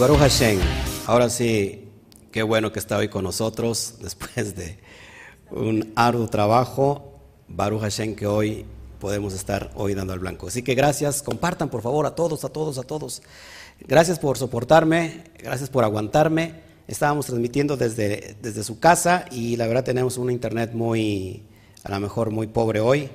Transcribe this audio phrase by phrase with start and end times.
[0.00, 0.58] Baruch Hashem,
[1.06, 1.90] ahora sí,
[2.32, 4.78] qué bueno que está hoy con nosotros después de
[5.50, 7.20] un arduo trabajo.
[7.48, 8.64] Baruch Hashem, que hoy
[8.98, 10.48] podemos estar hoy dando al blanco.
[10.48, 13.20] Así que gracias, compartan por favor a todos, a todos, a todos.
[13.80, 16.54] Gracias por soportarme, gracias por aguantarme.
[16.88, 21.42] Estábamos transmitiendo desde, desde su casa y la verdad tenemos un internet muy,
[21.84, 23.10] a lo mejor muy pobre hoy.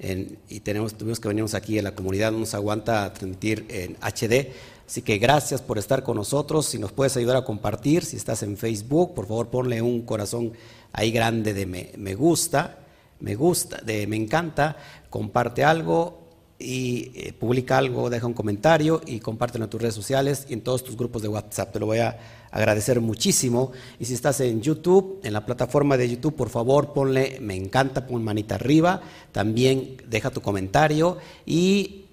[0.00, 4.52] y tenemos, tuvimos que venirnos aquí a la comunidad, no nos aguanta transmitir en HD,
[4.86, 6.66] Así que gracias por estar con nosotros.
[6.66, 10.52] Si nos puedes ayudar a compartir, si estás en Facebook, por favor ponle un corazón
[10.92, 12.78] ahí grande de me, gusta,
[13.20, 14.76] me gusta, de me encanta,
[15.08, 16.20] comparte algo
[16.58, 20.60] y eh, publica algo, deja un comentario y compártelo en tus redes sociales y en
[20.60, 21.72] todos tus grupos de WhatsApp.
[21.72, 22.18] Te lo voy a
[22.50, 23.72] agradecer muchísimo.
[23.98, 28.06] Y si estás en YouTube, en la plataforma de YouTube, por favor ponle me encanta,
[28.06, 29.00] pon manita arriba.
[29.32, 32.03] También deja tu comentario y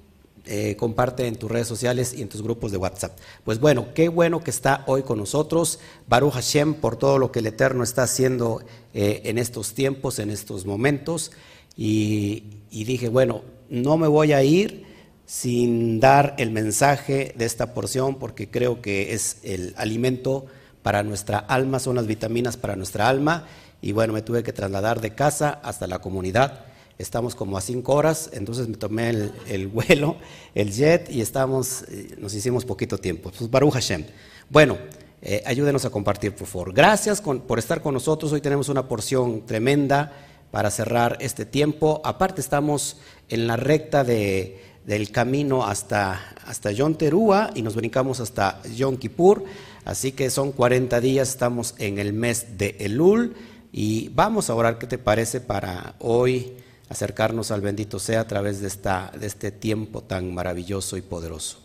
[0.45, 3.15] eh, comparte en tus redes sociales y en tus grupos de WhatsApp.
[3.43, 7.39] Pues bueno, qué bueno que está hoy con nosotros, Baruch Hashem, por todo lo que
[7.39, 11.31] el Eterno está haciendo eh, en estos tiempos, en estos momentos.
[11.77, 14.85] Y, y dije, bueno, no me voy a ir
[15.27, 20.47] sin dar el mensaje de esta porción, porque creo que es el alimento
[20.81, 23.45] para nuestra alma, son las vitaminas para nuestra alma.
[23.79, 26.70] Y bueno, me tuve que trasladar de casa hasta la comunidad
[27.01, 29.09] estamos como a cinco horas, entonces me tomé
[29.47, 30.17] el, vuelo,
[30.55, 33.31] el jet y estamos, eh, nos hicimos poquito tiempo.
[33.37, 34.05] Pues Baruch Hashem.
[34.49, 34.77] Bueno,
[35.21, 36.73] eh, ayúdenos a compartir, por favor.
[36.73, 38.31] Gracias por estar con nosotros.
[38.31, 40.13] Hoy tenemos una porción tremenda
[40.51, 42.01] para cerrar este tiempo.
[42.03, 42.97] Aparte estamos
[43.29, 48.97] en la recta de, del camino hasta, hasta Yom Terúa y nos brincamos hasta Yom
[48.97, 49.43] Kippur.
[49.85, 53.35] Así que son 40 días, estamos en el mes de Elul
[53.71, 56.53] y vamos a orar, ¿qué te parece para hoy?
[56.91, 61.59] Acercarnos al bendito sea a través de, esta, de este tiempo tan maravilloso y poderoso.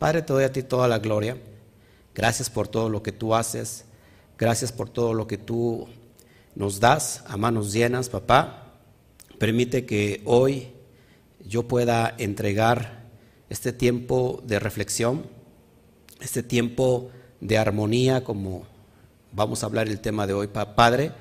[0.00, 1.36] Padre, te doy a ti toda la gloria.
[2.16, 3.84] Gracias por todo lo que tú haces.
[4.36, 5.86] Gracias por todo lo que tú
[6.56, 8.72] nos das a manos llenas, papá.
[9.38, 10.72] Permite que hoy
[11.46, 13.04] yo pueda entregar
[13.48, 15.26] este tiempo de reflexión,
[16.20, 17.10] este tiempo
[17.40, 18.66] de armonía, como
[19.30, 21.12] vamos a hablar el tema de hoy, Padre,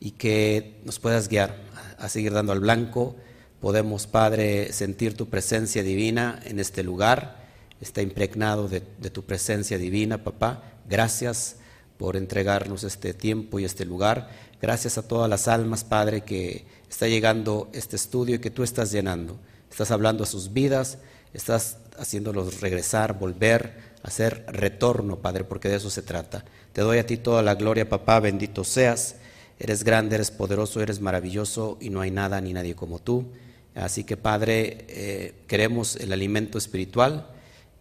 [0.00, 1.56] y que nos puedas guiar
[1.98, 3.16] a seguir dando al blanco.
[3.60, 7.48] Podemos, Padre, sentir tu presencia divina en este lugar.
[7.80, 10.62] Está impregnado de, tu presencia divina, papá.
[10.88, 11.56] Gracias
[11.96, 14.30] por entregarnos este tiempo y este lugar.
[14.62, 18.92] Gracias a todas las almas, Padre, que está llegando este estudio y que tú estás
[18.92, 19.38] llenando.
[19.70, 20.98] Estás hablando a sus vidas,
[21.34, 26.44] estás haciéndolos regresar, volver, hacer retorno, Padre, porque de eso se trata.
[26.72, 29.16] Te doy a ti toda la gloria, papá, bendito seas.
[29.58, 33.26] Eres grande, eres poderoso, eres maravilloso y no hay nada ni nadie como tú.
[33.74, 37.28] Así que Padre, eh, queremos el alimento espiritual,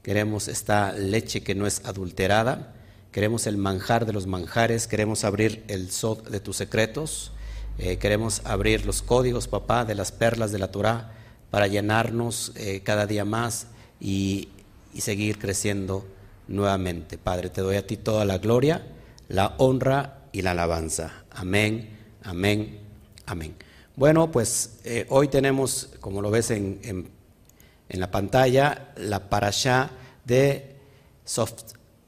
[0.02, 2.74] queremos esta leche que no es adulterada,
[3.12, 7.32] queremos el manjar de los manjares, queremos abrir el sod de tus secretos,
[7.78, 11.14] eh, queremos abrir los códigos, papá, de las perlas de la Torah
[11.52, 13.68] para llenarnos eh, cada día más
[14.00, 14.50] y,
[14.94, 16.06] y seguir creciendo
[16.48, 17.18] nuevamente.
[17.18, 18.86] Padre, te doy a ti toda la gloria,
[19.30, 21.26] la honra y la alabanza.
[21.40, 21.88] Amén,
[22.24, 22.80] amén,
[23.28, 23.54] amén.
[23.96, 29.92] Bueno, pues eh, hoy tenemos, como lo ves en, en, la pantalla, la parasha
[30.26, 30.78] de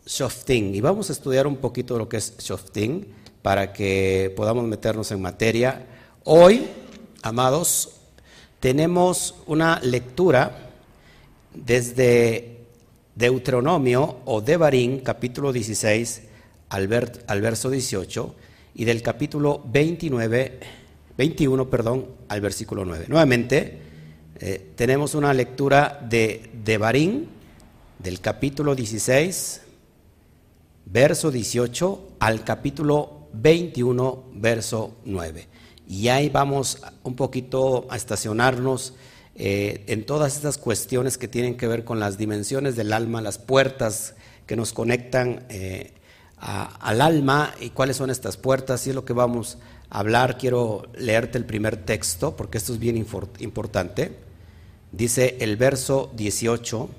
[0.08, 0.74] Shofting.
[0.74, 3.06] Y vamos a estudiar un poquito lo que es Shofting
[3.44, 5.86] para que podamos meternos en materia.
[6.24, 6.68] Hoy,
[7.22, 7.98] amados,
[8.60, 10.72] tenemos una lectura
[11.54, 12.62] desde
[13.14, 16.24] Deuteronomio o Devarim, capítulo 16,
[16.70, 18.36] al, al verso 18
[18.76, 20.60] y del capítulo 29,
[21.18, 23.06] 21 perdón, al versículo 9.
[23.08, 23.78] Nuevamente,
[24.40, 27.26] eh, tenemos una lectura de Devarim
[28.00, 29.62] del capítulo 16,
[30.86, 35.48] verso 18 al capítulo 21, verso 9.
[35.88, 38.94] Y ahí vamos un poquito a estacionarnos
[39.36, 43.38] eh, en todas estas cuestiones que tienen que ver con las dimensiones del alma, las
[43.38, 44.16] puertas
[44.46, 45.94] que nos conectan eh,
[46.40, 49.58] al alma y cuáles son estas puertas, y es lo que vamos
[49.90, 50.38] a hablar.
[50.38, 54.18] Quiero leerte el primer texto porque esto es bien importante.
[54.92, 56.90] Dice el verso 18,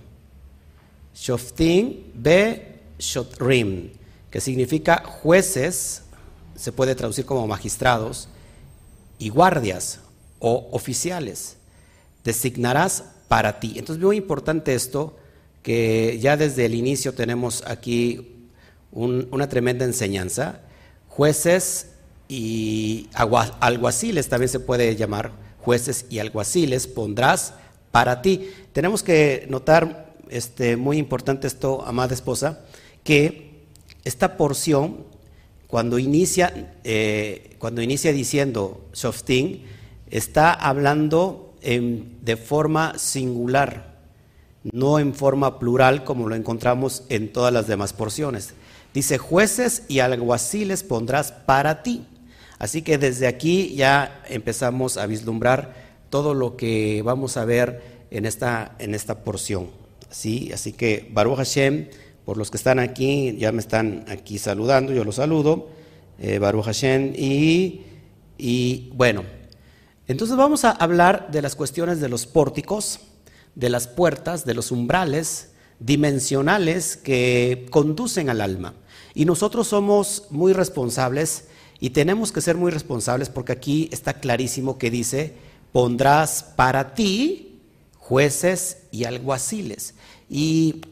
[1.14, 3.90] Shoftin be Shotrim,
[4.30, 6.02] que significa jueces,
[6.54, 8.28] se puede traducir como magistrados,
[9.18, 10.00] y guardias
[10.38, 11.56] o oficiales.
[12.24, 13.74] Designarás para ti.
[13.76, 15.16] Entonces, muy importante esto,
[15.62, 18.39] que ya desde el inicio tenemos aquí
[18.92, 20.60] una tremenda enseñanza.
[21.08, 21.88] Jueces
[22.28, 27.54] y alguaciles también se puede llamar jueces y alguaciles pondrás
[27.90, 28.50] para ti.
[28.72, 32.60] Tenemos que notar, este, muy importante esto, amada esposa,
[33.04, 33.50] que
[34.04, 35.04] esta porción,
[35.66, 39.62] cuando inicia, eh, cuando inicia diciendo Shoftim,
[40.10, 43.98] está hablando de forma singular,
[44.72, 48.54] no en forma plural como lo encontramos en todas las demás porciones.
[48.92, 52.04] Dice, jueces y alguaciles pondrás para ti.
[52.58, 55.74] Así que desde aquí ya empezamos a vislumbrar
[56.10, 59.68] todo lo que vamos a ver en esta, en esta porción.
[60.10, 60.50] ¿sí?
[60.52, 61.88] Así que Baruch Hashem,
[62.24, 65.68] por los que están aquí, ya me están aquí saludando, yo los saludo.
[66.18, 67.14] Eh, Baruch Hashem.
[67.16, 67.82] Y,
[68.36, 69.22] y bueno,
[70.08, 72.98] entonces vamos a hablar de las cuestiones de los pórticos,
[73.54, 75.49] de las puertas, de los umbrales
[75.80, 78.74] dimensionales que conducen al alma.
[79.14, 81.44] Y nosotros somos muy responsables
[81.80, 85.34] y tenemos que ser muy responsables porque aquí está clarísimo que dice,
[85.72, 87.50] pondrás para ti
[88.10, 89.94] jueces y alguaciles.
[90.28, 90.82] Y,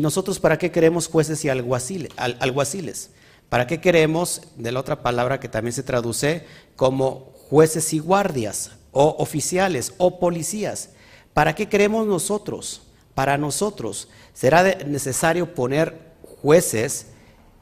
[0.00, 3.10] nosotros para qué queremos jueces y alguaciles, alguaciles?
[3.48, 6.44] ¿Para qué queremos, de la otra palabra que también se traduce
[6.74, 10.90] como jueces y guardias, o oficiales, o policías?
[11.32, 12.82] ¿Para qué queremos nosotros?
[13.16, 14.08] Para nosotros.
[14.34, 17.06] ¿Será necesario poner jueces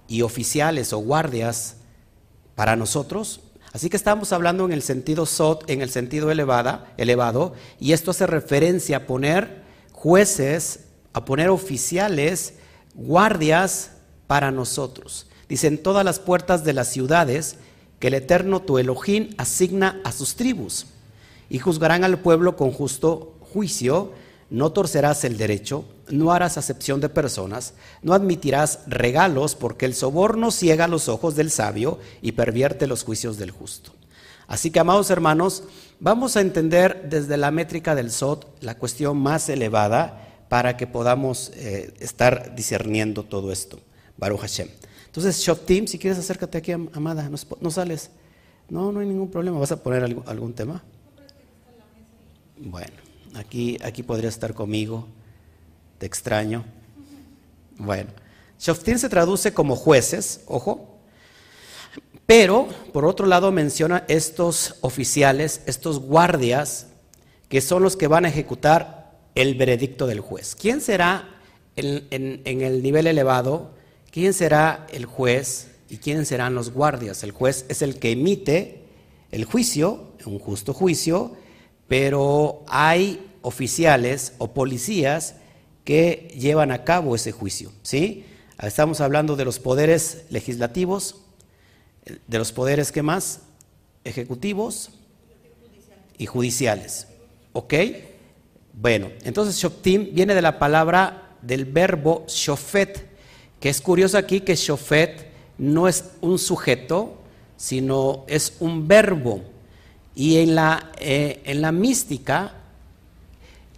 [0.08, 1.76] y oficiales o guardias
[2.56, 3.40] para nosotros?
[3.72, 8.10] Así que estamos hablando en el sentido sot, en el sentido elevada, elevado, y esto
[8.10, 9.62] hace referencia a poner
[9.92, 10.80] jueces,
[11.12, 12.54] a poner oficiales,
[12.94, 13.92] guardias
[14.26, 15.28] para nosotros.
[15.48, 17.58] Dicen todas las puertas de las ciudades
[18.00, 20.86] que el Eterno tu Elohim asigna a sus tribus,
[21.48, 24.23] y juzgarán al pueblo con justo juicio,
[24.54, 30.52] no torcerás el derecho, no harás acepción de personas, no admitirás regalos, porque el soborno
[30.52, 33.92] ciega los ojos del sabio y pervierte los juicios del justo.
[34.46, 35.64] Así que, amados hermanos,
[35.98, 41.50] vamos a entender desde la métrica del SOT la cuestión más elevada para que podamos
[41.56, 43.80] eh, estar discerniendo todo esto.
[44.16, 44.68] Baruch Hashem.
[45.06, 47.28] Entonces, Shoftim, si quieres acércate aquí, amada,
[47.60, 48.10] no, sales.
[48.68, 49.58] No, no hay ningún problema.
[49.58, 50.84] ¿Vas a poner algún tema?
[52.56, 53.03] Bueno.
[53.34, 55.08] Aquí, aquí podría estar conmigo.
[55.98, 56.64] Te extraño.
[57.76, 58.10] Bueno,
[58.58, 60.94] Shoftim se traduce como jueces, ojo,
[62.26, 66.86] pero por otro lado menciona estos oficiales, estos guardias,
[67.48, 70.54] que son los que van a ejecutar el veredicto del juez.
[70.54, 71.28] ¿Quién será
[71.76, 73.74] en, el nivel elevado?
[74.10, 77.22] ¿Quién será el juez y quiénes serán los guardias?
[77.24, 78.84] El juez es el que emite
[79.30, 81.36] el juicio, un justo juicio,
[81.88, 85.36] pero hay oficiales o policías
[85.84, 87.72] que llevan a cabo ese juicio.
[87.82, 88.24] ¿sí?
[88.60, 91.20] Estamos hablando de los poderes legislativos,
[92.26, 93.40] de los poderes que más,
[94.04, 94.90] ejecutivos
[96.18, 97.08] y judiciales.
[97.52, 97.74] ¿Ok?
[98.72, 103.06] Bueno, entonces Shoftim viene de la palabra del verbo shofet,
[103.60, 105.28] que es curioso aquí que shofet
[105.58, 107.18] no es un sujeto,
[107.56, 109.42] sino es un verbo.
[110.14, 112.54] Y en la, eh, en la mística,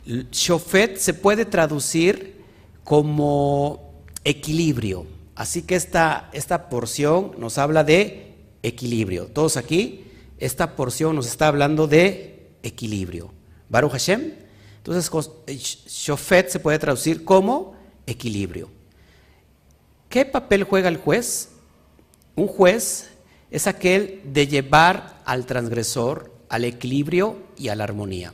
[0.06, 2.42] Shofet se puede traducir
[2.84, 3.94] como
[4.24, 5.06] equilibrio.
[5.34, 9.26] Así que esta, esta porción nos habla de equilibrio.
[9.26, 10.04] Todos aquí,
[10.38, 13.32] esta porción nos está hablando de equilibrio.
[13.68, 14.32] Baruch Hashem.
[14.78, 15.10] Entonces,
[15.88, 17.74] Shofet se puede traducir como
[18.06, 18.70] equilibrio.
[20.08, 21.50] ¿Qué papel juega el juez?
[22.36, 23.10] Un juez
[23.50, 28.32] es aquel de llevar al transgresor al equilibrio y a la armonía.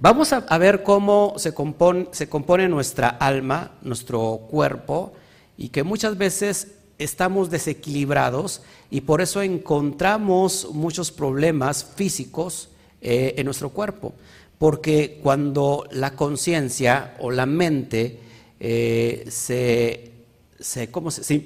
[0.00, 5.12] Vamos a, ver cómo se compone, nuestra alma, nuestro cuerpo,
[5.56, 12.68] y que muchas veces estamos desequilibrados y por eso encontramos muchos problemas físicos
[13.00, 14.14] eh, en nuestro cuerpo.
[14.56, 18.20] Porque cuando la conciencia o la mente
[18.60, 20.12] eh, se,
[20.60, 20.88] se,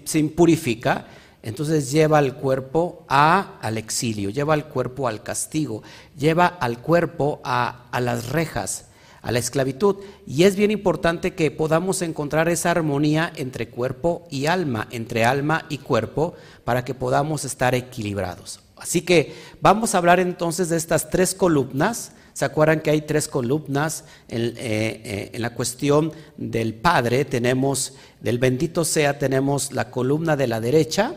[0.05, 1.07] se impurifica,
[1.43, 5.83] entonces lleva al cuerpo a, al exilio, lleva al cuerpo al castigo,
[6.17, 8.87] lleva al cuerpo a, a las rejas,
[9.23, 9.97] a la esclavitud.
[10.27, 15.67] Y es bien importante que podamos encontrar esa armonía entre cuerpo y alma, entre alma
[15.69, 16.35] y cuerpo,
[16.65, 18.61] para que podamos estar equilibrados.
[18.77, 22.13] Así que vamos a hablar entonces de estas tres columnas.
[22.33, 27.25] ¿Se acuerdan que hay tres columnas en, eh, eh, en, la cuestión del Padre?
[27.25, 31.15] Tenemos, del bendito sea, tenemos la columna de la derecha,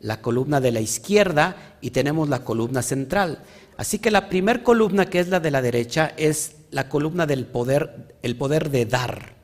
[0.00, 3.42] la columna de la izquierda y tenemos la columna central.
[3.76, 7.46] Así que la primera columna, que es la de la derecha, es la columna del
[7.46, 9.34] poder, el poder de dar,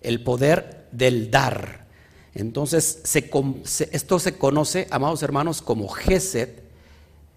[0.00, 1.86] el poder del dar.
[2.34, 3.00] Entonces,
[3.92, 6.50] esto se conoce, amados hermanos, como Gesed,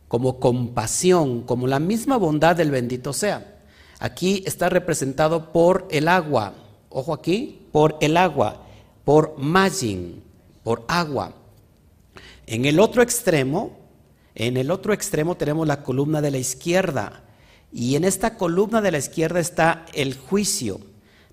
[0.09, 3.59] como compasión, como la misma bondad del bendito sea.
[3.99, 6.53] Aquí está representado por el agua,
[6.89, 8.63] ojo aquí, por el agua,
[9.05, 10.23] por Majin,
[10.63, 11.35] por agua.
[12.51, 13.77] En el otro extremo,
[14.33, 17.21] en el otro extremo tenemos la columna de la izquierda.
[17.71, 20.79] Y en esta columna de la izquierda está el juicio,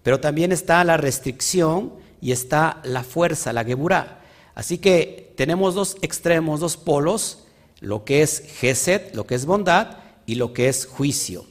[0.02, 4.20] pero también está la restricción y está la fuerza, la geburá.
[4.54, 7.46] Así que tenemos dos extremos, dos polos,
[7.80, 9.96] lo que es Geset, lo que es bondad,
[10.26, 11.46] y lo que es juicio.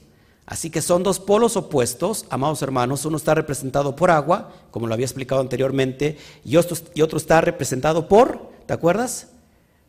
[0.46, 3.04] Así que son dos polos opuestos, amados hermanos.
[3.04, 7.40] Uno está representado por agua, como lo había explicado anteriormente, y otro, y otro está
[7.40, 9.30] representado por, ¿te acuerdas?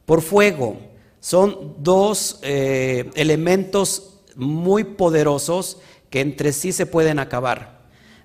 [0.08, 0.78] Por fuego.
[1.20, 7.82] Son dos eh, elementos muy poderosos que entre sí se pueden acabar.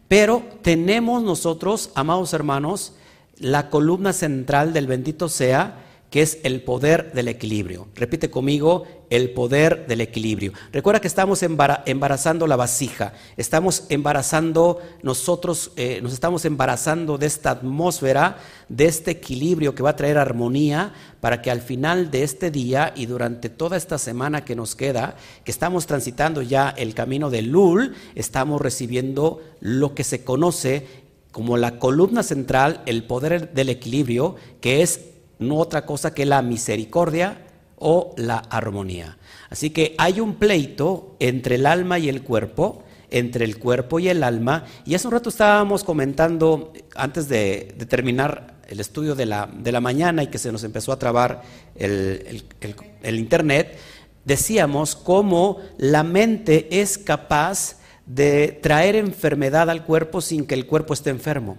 [0.07, 2.93] Pero tenemos nosotros, amados hermanos,
[3.37, 7.89] la columna central del bendito sea, que es el poder del equilibrio.
[7.95, 10.53] Repite conmigo, el poder del equilibrio.
[10.71, 17.53] Recuerda que estamos embarazando la vasija, estamos embarazando nosotros, eh, nos estamos embarazando de esta
[17.53, 18.37] atmósfera,
[18.69, 20.93] de este equilibrio que va a traer armonía
[21.23, 25.17] para que al final de este día y durante toda esta semana que nos queda,
[25.45, 30.87] que estamos transitando ya el camino de Lul, estamos recibiendo lo que se conoce
[31.31, 35.12] como la columna central, el poder del equilibrio, que es
[35.43, 37.39] no otra cosa que la misericordia
[37.77, 39.19] o la armonía.
[39.51, 44.09] Así que hay un pleito entre el alma y el cuerpo, entre el cuerpo y
[44.09, 49.51] el alma, y hace un rato estábamos comentando, antes de, terminar el estudio de la,
[49.53, 51.43] de la, mañana y que se nos empezó a trabar
[51.75, 52.45] el,
[53.03, 53.77] el internet,
[54.25, 60.95] decíamos cómo la mente es capaz de traer enfermedad al cuerpo sin que el cuerpo
[60.95, 61.59] esté enfermo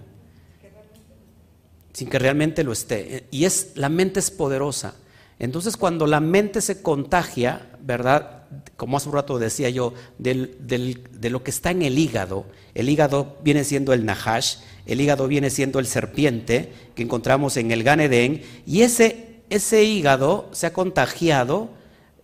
[1.94, 3.24] sin que realmente lo esté.
[3.30, 4.96] Y es, la mente es poderosa.
[5.38, 8.42] Entonces cuando la mente se contagia, ¿verdad?
[8.76, 13.38] Como hace un rato decía yo, de lo que está en el hígado, el hígado
[13.42, 18.42] viene siendo el nahash, el hígado viene siendo el serpiente que encontramos en el Ganedén,
[18.66, 21.70] y ese, ese hígado se ha contagiado,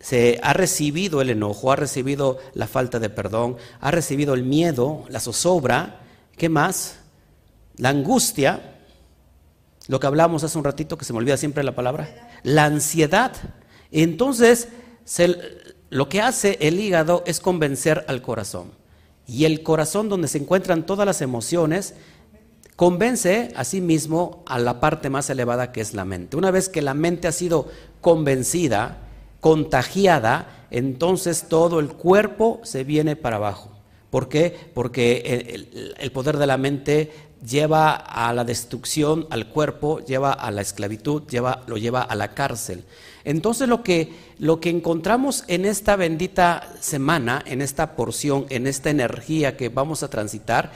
[0.00, 5.04] se ha recibido el enojo, ha recibido la falta de perdón, ha recibido el miedo,
[5.08, 6.00] la zozobra,
[6.36, 6.96] ¿qué más?
[7.76, 8.79] La angustia,
[9.90, 13.32] lo que hablamos hace un ratito, que se me olvida siempre la palabra, la ansiedad.
[13.90, 14.68] Entonces,
[15.90, 18.70] lo que hace el hígado es convencer al corazón.
[19.26, 21.94] Y el corazón donde se encuentran todas las emociones,
[22.76, 26.36] convence a sí mismo a la parte más elevada que es la mente.
[26.36, 27.66] Una vez que la mente ha sido
[28.00, 28.98] convencida,
[29.40, 33.80] contagiada, entonces todo el cuerpo se viene para abajo.
[34.10, 34.56] ¿Por qué?
[34.74, 37.12] Porque el, poder de la mente
[37.46, 42.34] lleva a la destrucción al cuerpo, lleva a la esclavitud, lleva, lo lleva a la
[42.34, 42.84] cárcel.
[43.24, 48.90] Entonces lo que, lo que encontramos en esta bendita semana, en esta porción, en esta
[48.90, 50.72] energía que vamos a transitar,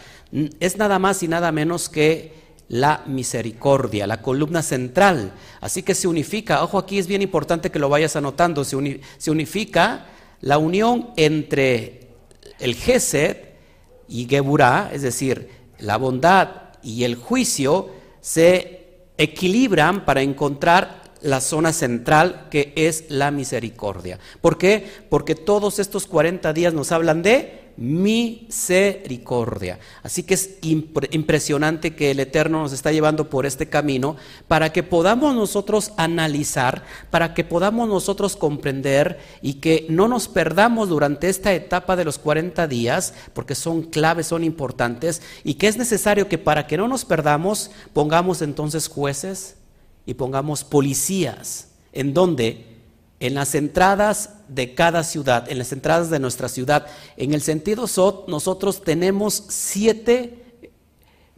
[0.60, 5.32] es nada más y nada menos que la misericordia, la columna central.
[5.60, 9.30] Así que se unifica, ojo aquí es bien importante que lo vayas anotando, se, se
[9.30, 10.06] unifica
[10.40, 12.08] la unión entre
[12.58, 13.36] el Gesed
[14.08, 16.48] y Geburah, es decir, la bondad
[16.82, 17.90] y el juicio
[18.20, 18.84] se
[19.18, 24.18] equilibran para encontrar la zona central que es la misericordia.
[24.40, 24.86] ¿Por qué?
[25.08, 29.78] Porque todos estos 40 días nos hablan de misericordia.
[30.02, 34.16] Así que es impresionante que el Eterno nos está llevando por este camino
[34.48, 40.88] para que podamos nosotros analizar, para que podamos nosotros comprender y que no nos perdamos
[40.88, 45.76] durante esta etapa de los 40 días, porque son claves, son importantes, y que es
[45.76, 49.56] necesario que para que no nos perdamos pongamos entonces jueces
[50.06, 52.73] y pongamos policías, en donde
[53.20, 56.86] en las entradas de cada ciudad, en las entradas de nuestra ciudad.
[57.16, 60.44] En el sentido SOT, nosotros tenemos siete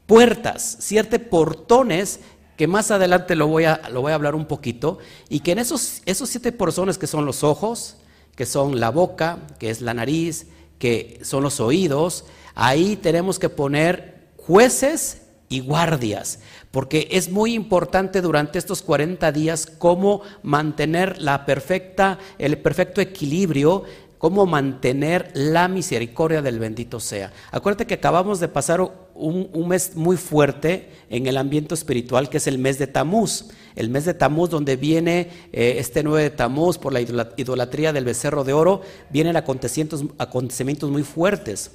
[0.06, 2.20] puertas, siete portones
[2.56, 5.58] que más adelante lo voy a, lo voy a hablar un poquito, y que en
[5.58, 7.96] esos, esos siete portones que son los ojos,
[8.34, 10.46] que son la boca, que es la nariz,
[10.78, 16.40] que son los oídos, ahí tenemos que poner jueces y guardias,
[16.76, 21.16] porque es muy importante durante estos 40 días cómo mantener
[21.46, 23.84] perfecta, el perfecto equilibrio,
[24.18, 27.32] cómo mantener la misericordia del bendito sea.
[27.50, 28.82] Acuérdate que acabamos de pasar
[29.14, 33.46] un, mes muy fuerte en el ambiente espiritual, que es el mes de Tamuz.
[33.74, 38.04] El mes de Tamuz, donde viene eh, este 9 de Tamuz por la idolatría del
[38.04, 41.70] becerro de oro, vienen acontecimientos muy fuertes,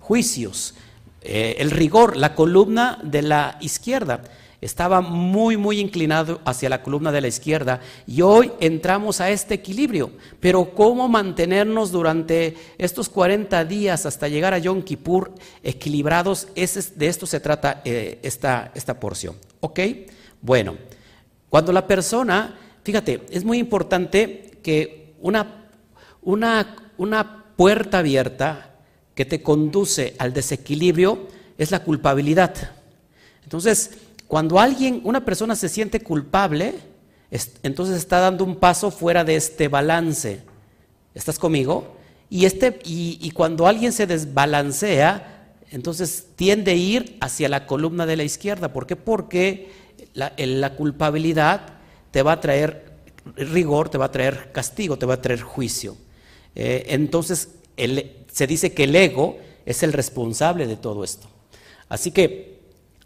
[0.00, 0.72] juicios.
[1.22, 4.22] Eh, el rigor, la columna de la izquierda
[4.60, 9.54] estaba muy, muy inclinado hacia la columna de la izquierda y hoy entramos a este
[9.54, 10.10] equilibrio.
[10.40, 15.32] Pero ¿cómo mantenernos durante estos 40 días hasta llegar a Yom Kippur
[15.62, 16.48] equilibrados?
[16.54, 19.36] de esto se trata eh, esta, esta porción.
[19.60, 19.80] ¿Ok?
[20.40, 20.76] Bueno,
[21.48, 25.66] Cuando la persona, fíjate, es muy importante que una,
[26.20, 28.67] una, una puerta abierta
[29.18, 31.26] que te conduce al desequilibrio
[31.58, 32.54] es la culpabilidad.
[33.42, 33.90] Entonces,
[34.28, 36.76] cuando alguien, una persona se siente culpable,
[37.64, 40.42] entonces está dando un paso fuera de este balance.
[41.16, 41.96] ¿Estás conmigo?
[42.30, 48.18] Y, este, y, cuando alguien se desbalancea, entonces tiende a ir hacia la columna de
[48.18, 48.72] la izquierda.
[48.72, 48.94] ¿Por qué?
[48.94, 49.72] Porque
[50.14, 51.62] la, culpabilidad
[52.12, 52.92] te va a traer
[53.34, 55.96] rigor, te va a traer castigo, te va a traer juicio.
[56.54, 57.48] Eh, entonces
[58.32, 61.28] se dice que el ego es el responsable de todo esto.
[61.88, 62.60] Así que,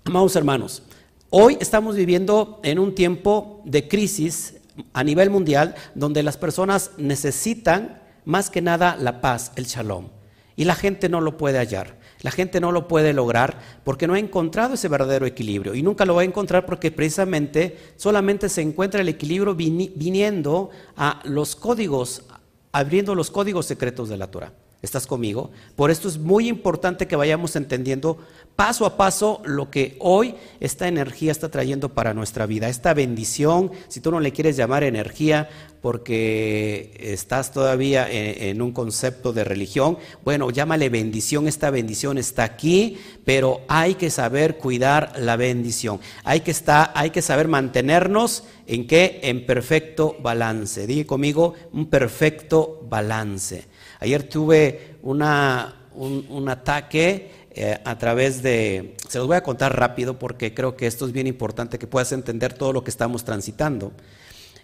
[0.05, 0.83] amados hermanos,
[1.31, 4.55] hoy estamos viviendo en un tiempo de crisis
[4.93, 10.09] a nivel mundial donde las personas necesitan más que nada la paz, el shalom.
[10.57, 11.99] Y la gente no lo puede hallar.
[12.23, 15.75] La gente no lo puede lograr porque no ha encontrado ese verdadero equilibrio.
[15.75, 21.21] Y nunca lo va a encontrar porque precisamente solamente se encuentra el equilibrio viniendo a
[21.25, 22.23] los códigos,
[22.71, 24.53] abriendo los códigos secretos de la Torah.
[24.83, 25.53] ¿Estás conmigo?
[25.77, 28.19] Por esto es muy importante que vayamos entendiendo
[28.57, 32.69] paso a paso lo que hoy esta energía está trayendo para nuestra vida.
[32.69, 35.49] Esta bendición, si tú no le quieres llamar energía
[35.81, 41.47] porque estás todavía en, un concepto de religión, bueno, llámale bendición.
[41.47, 46.01] Esta bendición está aquí, pero hay que saber cuidar la bendición.
[46.25, 49.21] Hay que, estar, hay que saber mantenernos en qué?
[49.23, 50.89] En perfecto balance.
[50.89, 53.71] Dije conmigo, un perfecto balance.
[54.03, 60.19] Ayer tuve una, un, ataque eh, a través de, se los voy a contar rápido
[60.19, 63.93] porque creo que esto es bien importante, que puedas entender todo lo que estamos transitando.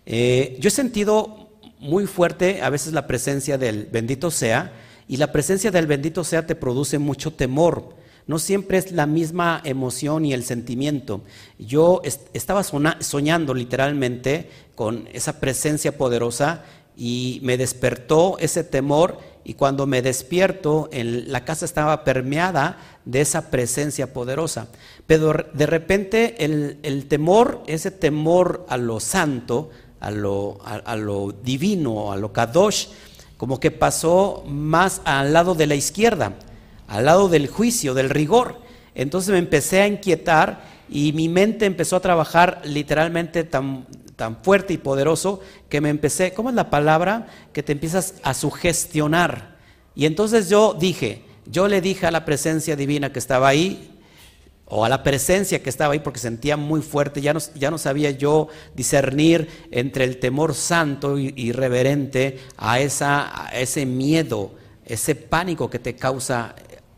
[0.07, 4.73] Eh, yo he sentido muy fuerte a veces la presencia del bendito sea
[5.07, 7.95] y la presencia del bendito sea te produce mucho temor.
[8.27, 11.23] No siempre es la misma emoción y el sentimiento.
[11.61, 16.65] Yo estaba soñando literalmente con esa presencia poderosa
[16.99, 23.51] y me despertó ese temor y cuando me despierto la casa estaba permeada de esa
[23.51, 24.69] presencia poderosa.
[25.07, 29.71] Pero de repente el, temor, ese temor a lo santo,
[30.01, 32.89] a lo, a lo divino, a lo kadosh,
[33.37, 36.35] como que pasó más al lado de la izquierda,
[36.89, 38.61] al lado del juicio, del rigor.
[38.95, 43.87] Entonces me empecé a inquietar y mi mente empezó a trabajar literalmente tan,
[44.19, 47.29] tan fuerte y poderoso que me empecé, ¿cómo es la palabra?
[47.53, 49.57] Que te empiezas a sugestionar.
[49.95, 53.95] Y entonces yo dije, yo le dije a la presencia divina que estaba ahí,
[54.65, 57.79] o a la presencia que estaba ahí porque sentía muy fuerte, ya no, ya no
[57.79, 64.51] sabía yo discernir entre el temor santo y, reverente a, esa, a ese miedo,
[64.85, 66.57] ese pánico que te causa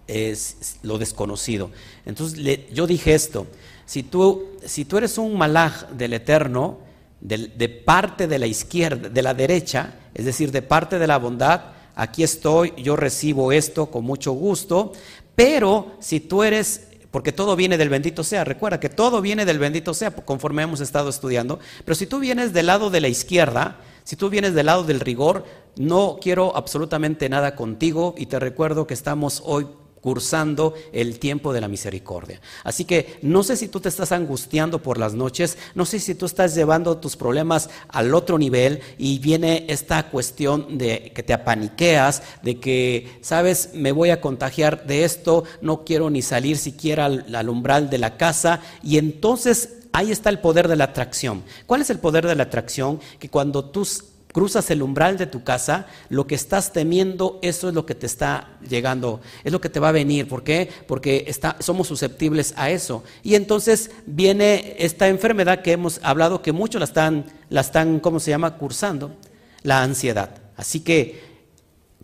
[0.08, 1.70] es, lo desconocido.
[2.06, 3.46] Entonces yo dije esto,
[3.84, 6.89] si tú, si tú eres un malaj del Eterno,
[7.20, 11.60] de, parte de la izquierda, de la derecha, es decir, de parte de la bondad,
[11.94, 14.92] aquí estoy, yo recibo esto con mucho gusto,
[15.34, 19.58] pero si tú eres, porque todo viene del bendito sea, recuerda que todo viene del
[19.58, 23.78] bendito sea, conforme hemos estado estudiando, pero si tú vienes del lado de la izquierda,
[24.04, 25.44] si tú vienes del lado del rigor,
[25.76, 29.66] no quiero absolutamente nada contigo y te recuerdo que estamos hoy
[30.00, 32.40] cursando el tiempo de la misericordia.
[32.64, 36.14] Así que no sé si tú te estás angustiando por las noches, no sé si
[36.14, 41.32] tú estás llevando tus problemas al otro nivel y viene esta cuestión de que te
[41.32, 47.06] apaniqueas, de que, sabes, me voy a contagiar de esto, no quiero ni salir siquiera
[47.06, 51.42] al, al umbral de la casa y entonces ahí está el poder de la atracción.
[51.66, 53.00] ¿Cuál es el poder de la atracción?
[53.18, 53.86] Que cuando tú
[54.32, 58.06] cruzas el umbral de tu casa, lo que estás temiendo, eso es lo que te
[58.06, 60.28] está llegando, es lo que te va a venir.
[60.28, 60.68] ¿Por qué?
[60.86, 63.02] Porque está, somos susceptibles a eso.
[63.22, 68.20] Y entonces viene esta enfermedad que hemos hablado que muchos la están, la están, ¿cómo
[68.20, 69.16] se llama?, cursando,
[69.62, 70.30] la ansiedad.
[70.56, 71.22] Así que,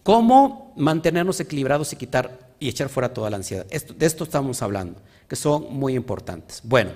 [0.02, 3.66] ¿cómo mantenernos equilibrados y quitar y echar fuera toda la ansiedad?
[3.66, 6.60] de esto estamos hablando, que son muy importantes.
[6.64, 6.90] Bueno,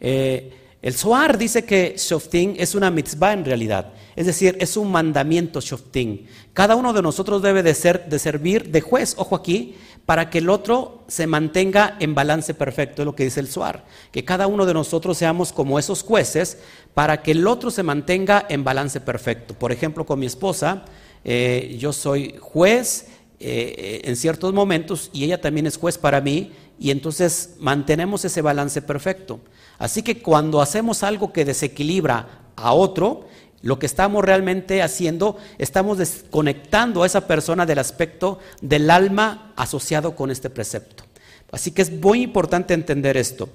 [0.00, 4.92] eh, el Zohar dice que Shoftim es una mitzvah en realidad, es decir, es un
[4.92, 6.26] mandamiento Shoftim.
[6.52, 10.38] Cada uno de nosotros debe de, ser, de servir de juez, ojo aquí, para que
[10.38, 13.84] el otro se mantenga en balance perfecto, es lo que dice el Zohar.
[14.12, 16.58] Que cada uno de nosotros seamos como esos jueces
[16.94, 19.54] para que el otro se mantenga en balance perfecto.
[19.54, 20.84] Por ejemplo, con mi esposa,
[21.24, 23.08] eh, yo soy juez
[23.40, 28.42] eh, en ciertos momentos y ella también es juez para mí y entonces mantenemos ese
[28.42, 29.40] balance perfecto.
[29.78, 33.26] Así que cuando hacemos algo que desequilibra a otro,
[33.62, 40.14] lo que estamos realmente haciendo, estamos desconectando a esa persona del aspecto del alma asociado
[40.14, 41.04] con este precepto.
[41.50, 43.48] Así que es muy importante entender esto.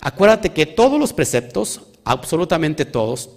[0.00, 3.30] Acuérdate que todos los preceptos, absolutamente todos,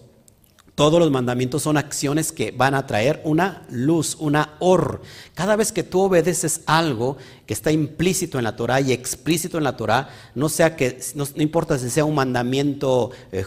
[0.76, 5.02] todos los mandamientos son acciones que van a traer una luz, una or.
[5.36, 9.66] Cada vez que tú obedeces algo que está implícito en la Torah y explícito en
[9.66, 13.46] la Torah, no sea que no, importa si sea un mandamiento eh,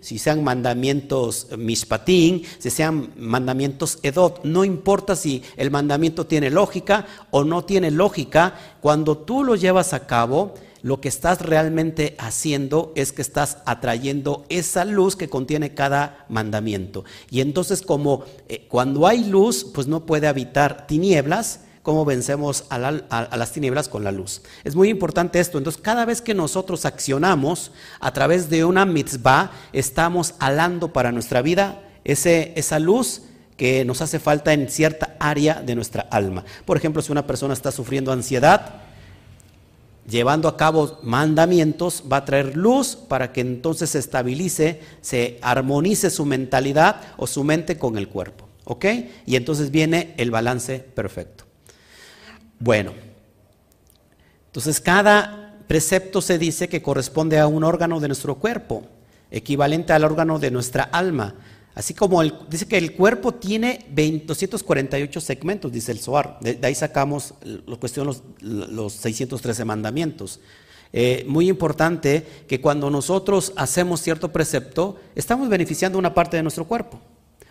[0.00, 6.50] si sean mandamientos eh, mishpatín, si sean mandamientos edot, no importa si el mandamiento tiene
[6.50, 10.52] lógica o no tiene lógica, cuando tú lo llevas a cabo,
[10.86, 17.04] lo que estás realmente haciendo es que estás atrayendo esa luz que contiene cada mandamiento.
[17.28, 22.78] Y entonces como eh, cuando hay luz, pues no puede habitar tinieblas, ¿cómo vencemos a,
[22.78, 24.42] las tinieblas con la luz?
[24.62, 25.58] Es muy importante esto.
[25.58, 31.42] Entonces, cada vez que nosotros accionamos a través de una mitzvah, estamos alando para nuestra
[31.42, 33.22] vida ese, esa luz
[33.56, 36.44] que nos hace falta en cierta área de nuestra alma.
[36.64, 38.85] Por ejemplo, si una persona está sufriendo ansiedad,
[40.08, 46.10] llevando a cabo mandamientos, va a traer luz para que entonces se estabilice, se armonice
[46.10, 48.46] su mentalidad o su mente con el cuerpo.
[48.64, 48.84] ¿Ok?
[49.26, 51.44] Y entonces viene el balance perfecto.
[52.58, 52.92] Bueno,
[54.46, 58.84] entonces cada precepto se dice que corresponde a un órgano de nuestro cuerpo,
[59.30, 61.34] equivalente al órgano de nuestra alma.
[61.76, 66.38] Así como dice que el cuerpo tiene 248 segmentos, dice el Zohar.
[66.40, 70.40] De, ahí sacamos lo cuestión los, los 613 mandamientos.
[70.94, 76.64] Eh, muy importante que cuando nosotros hacemos cierto precepto, estamos beneficiando una parte de nuestro
[76.64, 76.98] cuerpo.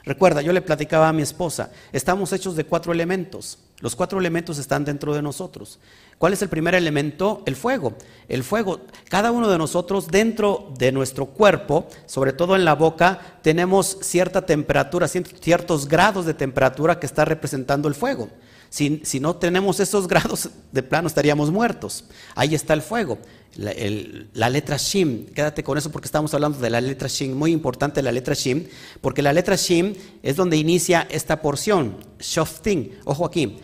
[0.05, 3.59] Recuerda, yo le platicaba a mi esposa, estamos hechos de cuatro elementos.
[3.79, 5.77] Los cuatro elementos están dentro de nosotros.
[6.25, 7.43] ¿Cuál es el primer elemento?
[7.45, 7.93] El fuego.
[8.27, 13.38] El fuego, cada uno de nosotros dentro de nuestro cuerpo, sobre todo en la boca,
[13.43, 18.27] tenemos cierta temperatura, ciertos grados de temperatura que está representando el fuego.
[18.71, 22.05] Si, no tenemos esos grados, de plano estaríamos muertos.
[22.33, 23.19] Ahí está el fuego.
[23.55, 28.01] La, letra Shim, quédate con eso porque estamos hablando de la letra Shim, muy importante
[28.01, 28.65] la letra Shim,
[28.99, 32.97] porque la letra Shim es donde inicia esta porción, Shofting.
[33.03, 33.59] Ojo aquí.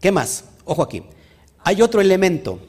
[0.00, 0.44] ¿Qué más?
[0.64, 1.02] Ojo aquí.
[1.64, 2.60] Hay otro elemento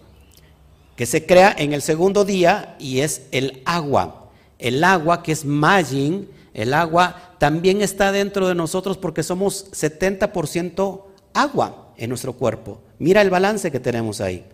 [0.95, 4.29] que se crea en el segundo día y es el agua.
[4.57, 11.03] El agua que es Majin, el agua también está dentro de nosotros porque somos 70%
[11.33, 12.81] agua en nuestro cuerpo.
[12.97, 14.45] Mira el balance que tenemos ahí.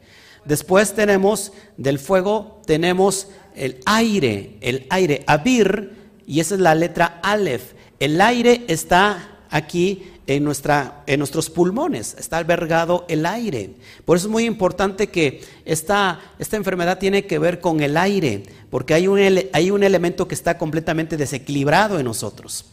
[0.46, 7.20] Después tenemos del fuego, tenemos el aire, el aire, Abir, y esa es la letra
[7.24, 7.74] Aleph.
[8.00, 13.72] El aire está aquí en, nuestra, en nuestros pulmones, está albergado el aire.
[14.06, 18.44] Por eso es muy importante que esta, esta enfermedad tiene que ver con el aire,
[18.70, 19.20] porque hay un,
[19.54, 22.66] hay un elemento que está completamente desequilibrado en nosotros.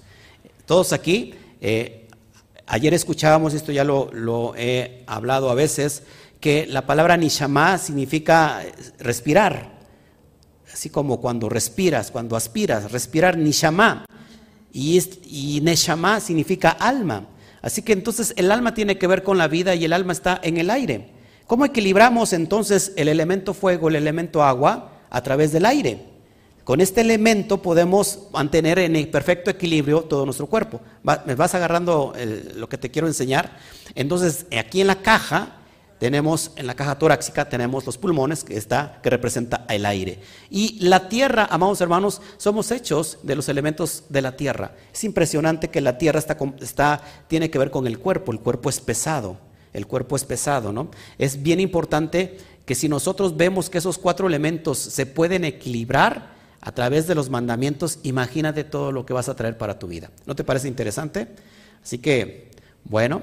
[0.66, 2.08] Todos aquí, eh,
[2.66, 6.04] ayer escuchábamos, esto ya lo, lo, he hablado a veces,
[6.40, 8.62] que la palabra nishama significa
[8.98, 9.72] respirar,
[10.72, 14.06] así como cuando respiras, cuando aspiras, respirar nishama.
[14.74, 15.62] Y, y
[16.20, 17.26] significa alma.
[17.62, 20.40] Así que entonces el alma tiene que ver con la vida y el alma está
[20.42, 21.08] en el aire.
[21.46, 24.90] ¿Cómo equilibramos entonces el elemento fuego, el elemento agua?
[25.10, 26.12] A través del aire.
[26.64, 30.80] Con este elemento podemos mantener en perfecto equilibrio todo nuestro cuerpo.
[31.26, 32.12] me vas agarrando
[32.54, 33.58] lo que te quiero enseñar.
[33.94, 35.56] Entonces, aquí en la caja
[36.02, 40.18] tenemos en la caja torácica tenemos los pulmones que está que representa el aire.
[40.50, 44.72] Y la tierra, amados hermanos, somos hechos de los elementos de la tierra.
[44.92, 48.68] Es impresionante que la tierra está, está tiene que ver con el cuerpo, el cuerpo
[48.68, 49.38] es pesado.
[49.72, 50.90] El cuerpo es pesado, ¿no?
[51.18, 52.36] Es bien importante
[52.66, 57.30] que si nosotros vemos que esos cuatro elementos se pueden equilibrar a través de los
[57.30, 60.10] mandamientos, imagínate todo lo que vas a traer para tu vida.
[60.26, 61.28] ¿No te parece interesante?
[61.80, 62.50] Así que,
[62.82, 63.22] bueno,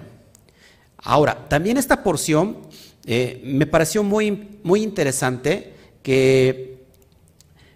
[1.04, 2.58] Ahora, también esta porción
[3.06, 6.84] eh, me pareció muy, muy interesante que,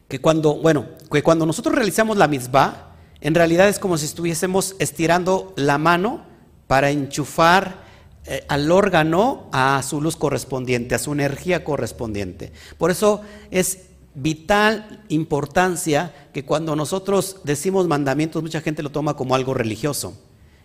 [0.07, 4.75] que, cuando, bueno, que cuando nosotros realizamos la mitzvah, en realidad es como si estuviésemos
[4.79, 6.25] estirando la mano
[6.67, 7.83] para enchufar
[8.25, 12.51] eh, al órgano a su luz correspondiente, a su energía correspondiente.
[12.77, 19.35] Por eso es vital importancia que cuando nosotros decimos mandamientos, mucha gente lo toma como
[19.35, 20.17] algo religioso.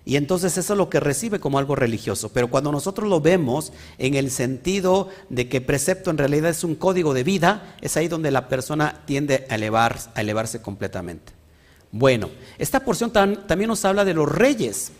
[0.09, 2.31] Y entonces eso es lo que recibe como algo religioso.
[2.33, 6.77] Pero cuando nosotros lo vemos en el sentido de que precepto en realidad es un
[6.77, 11.35] código de vida, es ahí donde la persona tiende a, elevar, a elevarse completamente.
[11.93, 14.93] Bueno, esta porción también nos habla de los reyes.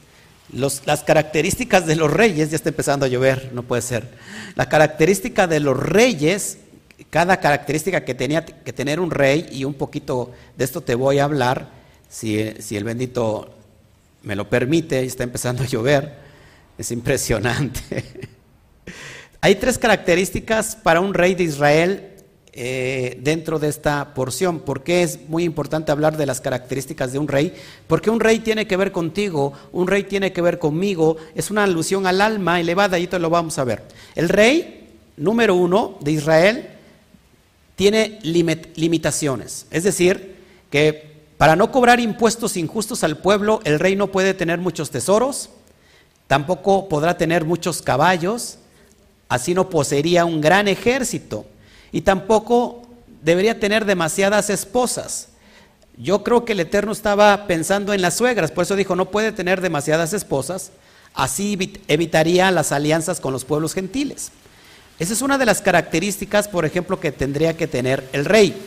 [0.53, 4.11] las características de los reyes, ya está empezando a llover, no puede ser.
[4.57, 6.59] La característica de los reyes,
[7.09, 11.19] cada característica que tenía que tener un rey, y un poquito de esto te voy
[11.19, 11.71] a hablar,
[12.11, 13.55] si, si el bendito
[14.23, 16.17] me lo permite, está empezando a llover,
[16.77, 18.05] es impresionante.
[19.41, 22.09] Hay tres características para un rey de Israel
[22.53, 24.59] eh, dentro de esta porción.
[24.59, 27.55] ¿Por qué es muy importante hablar de las características de un rey?
[27.87, 31.63] Porque un rey tiene que ver contigo, un rey tiene que ver conmigo, es una
[31.63, 33.83] alusión al alma elevada y esto lo vamos a ver.
[34.17, 36.69] El rey número uno de Israel
[37.77, 40.35] tiene limitaciones, es decir,
[40.69, 41.08] que
[41.39, 45.51] para no cobrar impuestos injustos al pueblo, el rey no puede tener muchos tesoros,
[46.27, 48.59] tampoco podrá tener muchos caballos,
[49.29, 51.47] así no poseería un gran ejército
[51.93, 52.83] y tampoco
[53.23, 55.29] debería tener demasiadas esposas.
[55.97, 59.31] Yo creo que el Eterno estaba pensando en las suegras, por eso dijo, no puede
[59.31, 60.73] tener demasiadas esposas,
[61.15, 64.33] así evitaría las alianzas con los pueblos gentiles.
[64.99, 68.61] Esa es una de las características, por ejemplo, que tendría que tener el rey.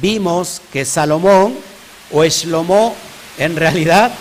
[0.00, 1.54] Vimos que Salomón
[2.10, 2.94] o Eshlomó
[3.38, 4.12] en realidad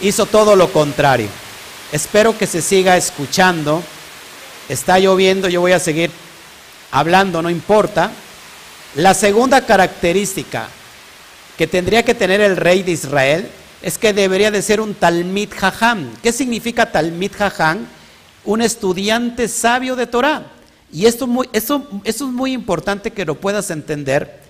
[0.00, 1.28] hizo todo lo contrario.
[1.92, 3.82] Espero que se siga escuchando.
[4.68, 6.10] Está lloviendo, yo voy a seguir
[6.90, 8.10] hablando, no importa.
[8.94, 10.68] La segunda característica
[11.56, 13.50] que tendría que tener el rey de Israel
[13.82, 16.10] es que debería de ser un Talmid Jajam.
[16.22, 17.86] ¿Qué significa Talmid Jajam?
[18.44, 20.46] Un estudiante sabio de Torah.
[20.92, 24.40] Y esto, muy, esto, es muy importante que lo puedas entender,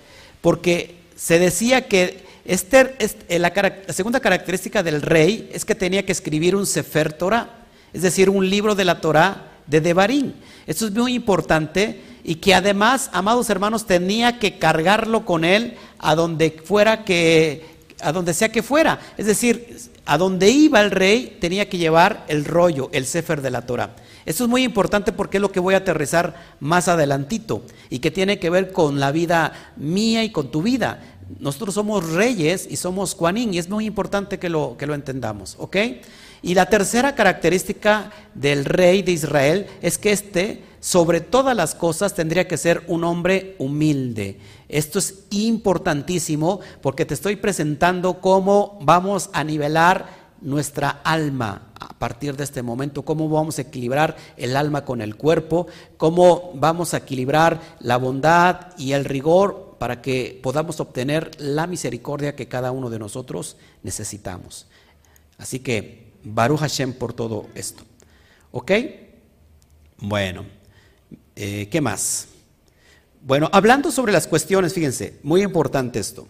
[0.41, 6.05] porque se decía que este, este la, la, segunda característica del rey es que tenía
[6.05, 10.33] que escribir un Sefer Torah, es decir, un libro de la Torah de Devarim.
[10.67, 16.15] Esto es muy importante y que además, amados hermanos, tenía que cargarlo con él a
[16.15, 17.65] donde fuera que,
[18.01, 18.99] a donde sea que fuera.
[19.17, 23.51] Es decir, a donde iba el rey tenía que llevar el rollo, el Sefer de
[23.51, 23.95] la Torah.
[24.25, 28.11] Esto es muy importante porque es lo que voy a aterrizar más adelantito y que
[28.11, 31.01] tiene que ver con la vida mía y con tu vida.
[31.39, 35.55] Nosotros somos reyes y somos Juanín y es muy importante que lo, que lo entendamos,
[35.59, 35.77] ¿ok?
[36.41, 42.15] Y la tercera característica del rey de Israel es que este sobre todas las cosas
[42.15, 44.39] tendría que ser un hombre humilde.
[44.67, 52.35] Esto es importantísimo porque te estoy presentando cómo vamos a nivelar nuestra alma a partir
[52.35, 55.67] de este momento, cómo vamos a equilibrar el alma con el cuerpo,
[55.97, 62.35] cómo vamos a equilibrar la bondad y el rigor para que podamos obtener la misericordia
[62.35, 64.67] que cada uno de nosotros necesitamos.
[65.39, 67.81] Así que, Baruch Hashem por todo esto.
[68.51, 68.73] ¿Ok?
[69.97, 70.45] Bueno.
[71.35, 72.27] Eh, ¿Qué más?
[73.23, 76.27] Bueno, hablando sobre las cuestiones, fíjense, muy importante esto,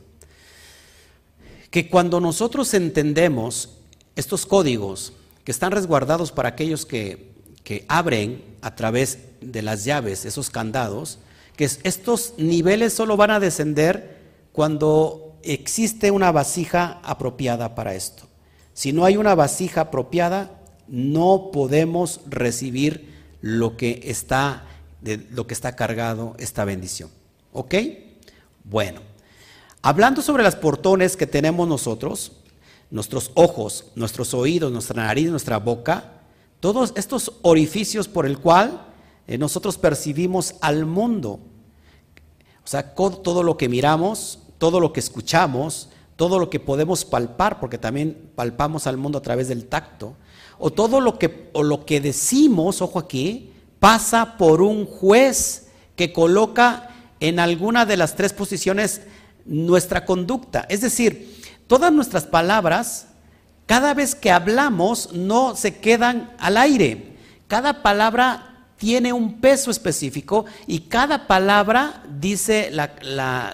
[1.71, 3.79] que cuando nosotros entendemos
[4.15, 5.11] estos códigos
[5.43, 7.33] que están resguardados para aquellos que,
[7.65, 11.19] que abren a través de las llaves esos candados,
[11.55, 14.19] que estos niveles solo van a descender
[14.51, 18.23] cuando existe una vasija apropiada para esto.
[18.73, 23.11] Si no hay una vasija apropiada, no podemos recibir
[23.41, 24.67] lo que está
[25.31, 27.09] lo que está cargado esta bendición.
[27.53, 27.75] ¿Ok?
[28.63, 29.01] Bueno,
[29.81, 32.33] hablando sobre las portones que tenemos nosotros,
[32.91, 36.21] nuestros ojos, nuestros oídos, nuestra nariz, nuestra boca,
[36.59, 38.90] todos estos orificios por el cual
[39.27, 41.39] eh, nosotros percibimos al mundo.
[42.63, 47.59] O sea, todo lo que miramos, todo lo que escuchamos, todo lo que podemos palpar,
[47.59, 50.15] porque también palpamos al mundo a través del tacto,
[50.59, 56.13] o todo lo que, o lo que decimos, ojo aquí, pasa por un juez que
[56.13, 59.01] coloca en alguna de las tres posiciones
[59.45, 60.65] nuestra conducta.
[60.69, 63.07] Es decir, todas nuestras palabras,
[63.65, 67.17] cada vez que hablamos, no se quedan al aire.
[67.47, 68.50] Cada palabra
[68.81, 72.71] tiene un peso específico y cada palabra, dice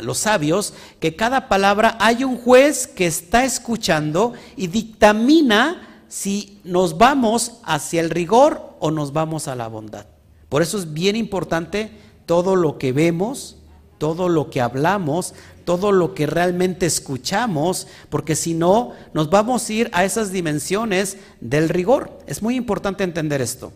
[0.01, 6.97] los sabios, que cada palabra hay un juez que está escuchando y dictamina si nos
[6.97, 10.05] vamos hacia el rigor o nos vamos a la bondad.
[10.47, 11.91] Por eso es bien importante
[12.25, 13.57] todo lo que vemos,
[13.97, 15.33] todo lo que hablamos,
[15.65, 21.17] todo lo que realmente escuchamos, porque si no, nos vamos a ir a esas dimensiones
[21.41, 22.17] del rigor.
[22.27, 23.73] Es muy importante entender esto.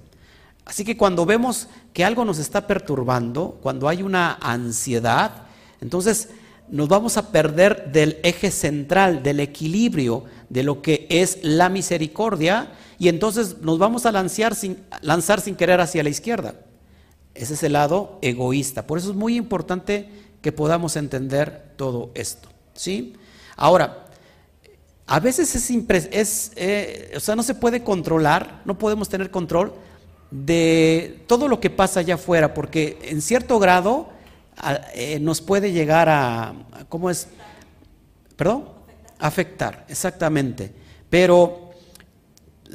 [0.65, 5.43] Así que cuando vemos que algo nos está perturbando, cuando hay una ansiedad,
[5.82, 6.30] entonces
[6.69, 12.71] nos vamos a perder del eje central, del equilibrio de lo que es la misericordia
[12.97, 16.56] y entonces nos vamos a lanzar sin, querer hacia la izquierda.
[17.34, 18.88] Ese es el lado egoísta.
[18.88, 20.10] Por eso es muy importante
[20.41, 22.50] que podamos entender todo esto.
[22.74, 23.13] ¿sí?
[23.56, 24.06] Ahora,
[25.08, 25.69] a veces es,
[26.12, 29.74] es eh, o sea, no se puede controlar, no podemos tener control
[30.31, 34.09] de todo lo que pasa allá afuera, porque en cierto grado
[34.95, 36.55] eh, nos puede llegar a,
[36.89, 37.27] ¿cómo es?
[38.35, 38.69] ¿Perdón?
[39.19, 40.73] Afectar, exactamente.
[41.09, 41.71] Pero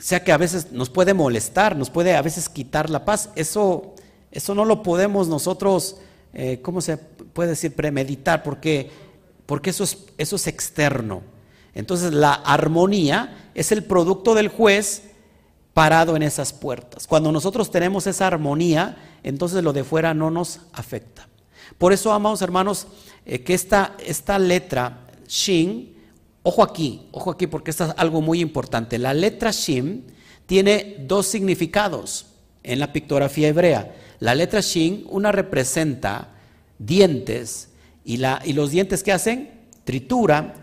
[0.01, 3.31] sea que a veces nos puede molestar, nos puede a veces quitar la paz.
[3.35, 3.95] Eso,
[4.31, 5.97] eso no lo podemos nosotros
[6.39, 7.75] eh, ¿cómo se puede decir?
[7.75, 8.91] Premeditar, porque,
[9.47, 11.23] porque eso, es, eso es externo.
[11.75, 15.05] Entonces la armonía es el producto del juez
[15.77, 17.07] parado en esas puertas.
[17.07, 21.29] Cuando nosotros tenemos esa armonía, entonces lo de fuera no nos afecta.
[21.77, 22.87] Por eso, amados hermanos,
[23.27, 25.95] eh, que esta, esta letra, Shin,
[26.43, 28.97] ojo aquí, ojo aquí, porque esto es algo muy importante.
[28.97, 30.07] La letra Shin
[30.47, 32.29] tiene dos significados
[32.63, 33.95] en la pictografía hebrea.
[34.19, 36.37] La letra Shin, una representa
[36.79, 37.69] dientes,
[38.03, 39.51] y, la, y los dientes que hacen,
[39.85, 40.55] trituran,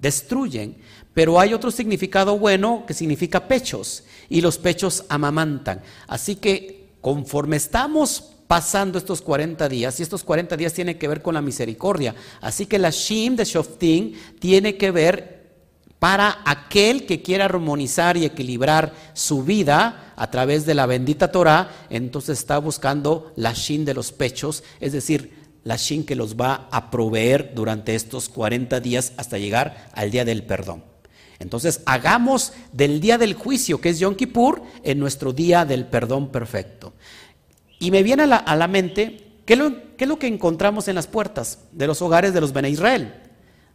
[0.00, 0.78] destruyen.
[1.14, 5.82] Pero hay otro significado bueno que significa pechos, y los pechos amamantan.
[6.06, 11.22] Así que conforme estamos pasando estos 40 días, y estos 40 días tienen que ver
[11.22, 12.14] con la misericordia.
[12.40, 15.42] Así que la Shim de Shoftim tiene que ver
[15.98, 21.70] para aquel que quiera armonizar y equilibrar su vida a través de la bendita Torah,
[21.90, 25.32] entonces está buscando la Shin de los pechos, es decir,
[25.64, 30.24] la Shin que los va a proveer durante estos 40 días hasta llegar al día
[30.24, 30.91] del perdón.
[31.42, 36.28] Entonces, hagamos del día del juicio, que es Yom Kippur, en nuestro día del perdón
[36.28, 36.92] perfecto.
[37.80, 41.88] Y me viene a la, mente, ¿qué es, lo, que encontramos en las puertas de
[41.88, 43.12] los hogares de los Bene Israel?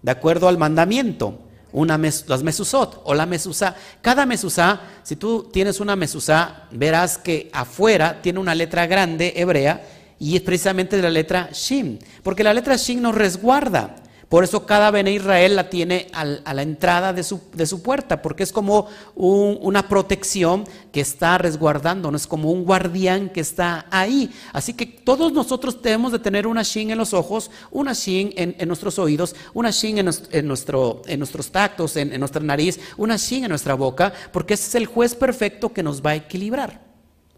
[0.02, 1.42] De acuerdo al mandamiento,
[1.74, 3.76] una las mesusot o la mesusá.
[4.02, 9.86] Cada mesusá, si tú tienes una mesusá, verás que afuera tiene una letra grande hebrea
[10.20, 13.98] y es precisamente la letra Shin, porque la letra Shin nos resguarda.
[14.30, 18.22] Por eso cada Bene Israel la tiene a la entrada de su, de su puerta,
[18.22, 23.86] porque es como una protección que está resguardando, no es como un guardián que está
[23.90, 24.30] ahí.
[24.52, 28.68] Así que todos nosotros debemos de tener una shin en los ojos, una shin en,
[28.68, 33.50] nuestros oídos, una shin en, nuestro, en nuestros tactos, en, nuestra nariz, una shin en
[33.50, 36.82] nuestra boca, porque ese es el juez perfecto que nos va a equilibrar.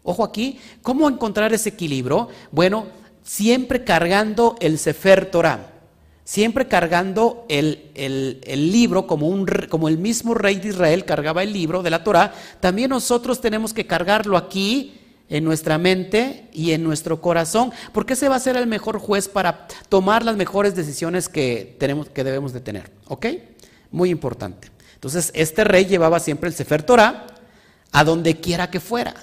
[0.02, 2.28] Ojo aquí, ¿cómo encontrar ese equilibrio?
[2.50, 2.86] Bueno,
[3.22, 5.79] siempre cargando el Sefer Torah
[6.30, 7.90] siempre cargando el,
[8.46, 12.32] libro como, un, como el mismo rey de Israel cargaba el libro de la Torah,
[12.60, 14.94] también nosotros tenemos que cargarlo aquí
[15.28, 19.26] en nuestra mente y en nuestro corazón, porque ese va a ser el mejor juez
[19.26, 22.92] para tomar las mejores decisiones que, tenemos, que debemos de tener.
[23.08, 23.26] ¿Ok?
[23.90, 24.68] Muy importante.
[24.94, 27.26] Entonces, este rey llevaba siempre el Sefer Torah
[27.90, 29.16] a donde quiera que fuera,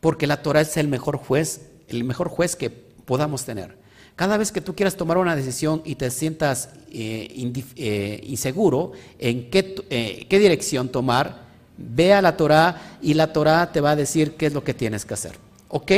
[0.00, 3.86] porque la Torah es el mejor juez, el mejor juez que podamos tener.
[4.18, 9.48] Cada vez que tú quieras tomar una decisión y te sientas eh, eh, inseguro en
[9.48, 11.42] qué, eh, qué, dirección tomar,
[11.76, 14.74] ve a la Torah y la Torah te va a decir qué es lo que
[14.74, 15.36] tienes que hacer.
[15.68, 15.92] ¿Ok?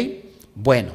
[0.54, 0.92] Bueno,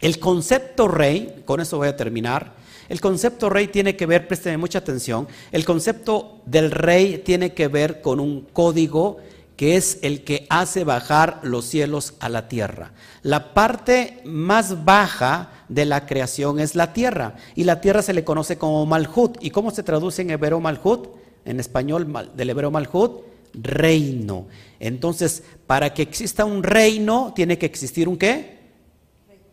[0.00, 2.54] el concepto rey, con eso voy a terminar.
[2.88, 7.68] El concepto rey tiene que ver, présteme mucha atención, el concepto del rey tiene que
[7.68, 9.18] ver con un código
[9.58, 12.92] que es el que hace bajar los cielos a la tierra.
[13.22, 18.24] La parte más baja de la creación es la tierra, y la tierra se le
[18.24, 19.36] conoce como Malhut.
[19.40, 21.08] ¿Y cómo se traduce en hebreo Malhut?
[21.44, 23.22] En español del hebreo Malhut,
[23.54, 24.46] reino.
[24.80, 28.58] Entonces, para que exista un reino, tiene que existir un qué?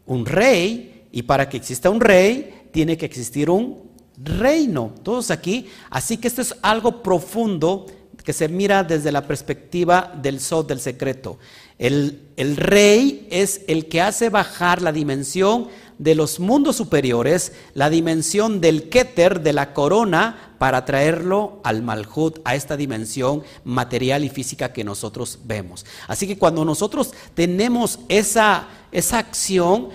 [0.06, 3.86] Un rey, y para que exista un rey, tiene que existir un
[4.22, 4.94] reino.
[5.04, 5.68] Todos aquí.
[5.90, 7.86] Así que esto es algo profundo
[8.24, 11.38] que se mira desde la perspectiva del Sod del secreto.
[11.78, 15.68] El, el, rey es el que hace bajar la dimensión
[15.98, 22.40] de los mundos superiores, la dimensión del Keter, de la corona, para traerlo al Malhut,
[22.44, 25.86] a esta dimensión material y física que nosotros vemos.
[26.08, 29.90] Así que cuando nosotros tenemos esa, esa acción,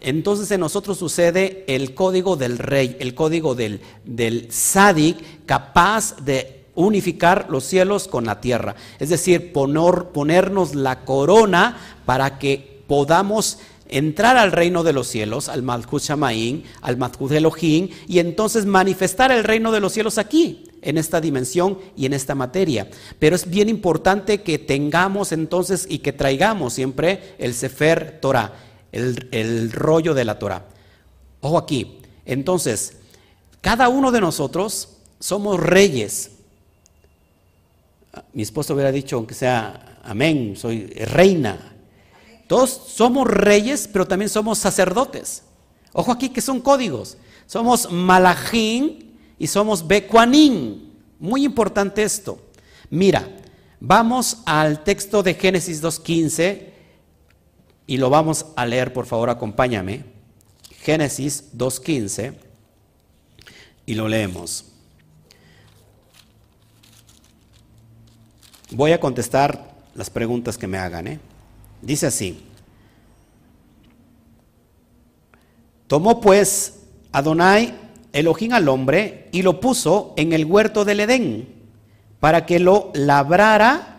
[0.00, 4.48] entonces en nosotros sucede el código del rey, el código del, del
[5.46, 8.74] capaz de unificar los cielos con la tierra.
[8.98, 15.62] Es decir, ponernos la corona para que podamos entrar al reino de los cielos, al
[15.62, 21.20] Malchut al Malchut Elohim, y entonces manifestar el reino de los cielos aquí, en esta
[21.20, 22.88] dimensión y en esta materia.
[23.18, 28.52] Pero es bien importante que tengamos entonces y que traigamos siempre el Sefer Torah,
[28.92, 30.66] el, el rollo de la Torah.
[31.40, 32.98] Ojo aquí, entonces,
[33.60, 34.88] cada uno de nosotros
[35.18, 36.32] somos reyes
[38.32, 41.73] mi esposo hubiera dicho, aunque sea amén, soy reina.
[42.46, 45.42] Todos somos reyes, pero también somos sacerdotes.
[45.92, 47.16] Ojo aquí que son códigos.
[47.46, 50.92] Somos malajín y somos becuanín.
[51.18, 52.38] Muy importante esto.
[52.90, 53.28] Mira,
[53.80, 56.74] vamos al texto de Génesis 2.15
[57.86, 60.04] y lo vamos a leer, por favor, acompáñame.
[60.82, 62.34] Génesis 2.15
[63.86, 64.66] y lo leemos.
[68.70, 71.06] Voy a contestar las preguntas que me hagan.
[71.06, 71.20] ¿eh?
[71.84, 72.42] Dice así.
[75.86, 76.80] Tomó pues
[77.12, 77.74] Adonai
[78.12, 81.48] Elohim al hombre y lo puso en el huerto del Edén
[82.20, 83.98] para que lo labrara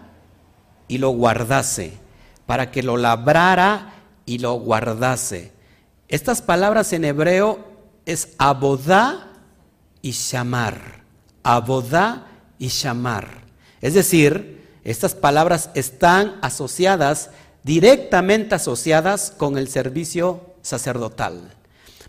[0.87, 1.93] y lo guardase,
[2.45, 3.93] para que lo labrara
[4.25, 5.51] y lo guardase.
[6.07, 7.59] Estas palabras en hebreo
[8.05, 9.31] es abodá
[10.01, 11.03] y shamar.
[11.43, 12.27] Abodá
[12.57, 13.27] y shamar.
[13.81, 17.31] Es decir, estas palabras están asociadas,
[17.65, 21.51] directamente asociadas con el servicio sacerdotal.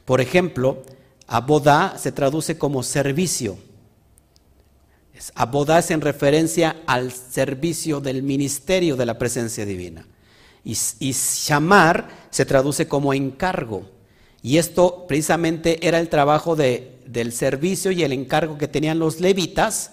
[0.05, 0.83] Por ejemplo,
[1.27, 3.57] abodá se traduce como servicio.
[5.35, 10.07] Abodá es en referencia al servicio del ministerio de la presencia divina.
[10.63, 13.89] Y, y shamar se traduce como encargo.
[14.43, 19.21] Y esto precisamente era el trabajo de, del servicio y el encargo que tenían los
[19.21, 19.93] levitas,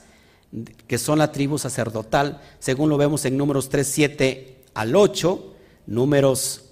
[0.88, 5.51] que son la tribu sacerdotal, según lo vemos en números 3, 7 al 8,
[5.86, 6.64] números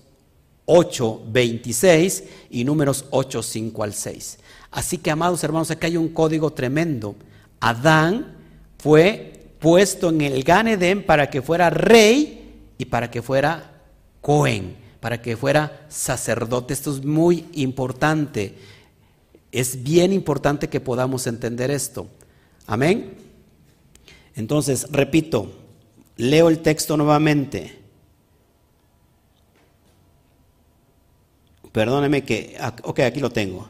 [0.65, 4.39] 8, 26 y números 8, 5 al 6.
[4.71, 7.15] Así que, amados hermanos, aquí hay un código tremendo.
[7.59, 8.37] Adán
[8.77, 10.67] fue puesto en el Gan
[11.05, 13.81] para que fuera rey y para que fuera
[14.21, 16.73] Cohen, para que fuera sacerdote.
[16.73, 18.55] Esto es muy importante.
[19.51, 22.07] Es bien importante que podamos entender esto.
[22.65, 23.17] Amén.
[24.35, 25.51] Entonces, repito,
[26.15, 27.80] leo el texto nuevamente.
[31.71, 33.69] Perdóneme que, ok, aquí lo tengo.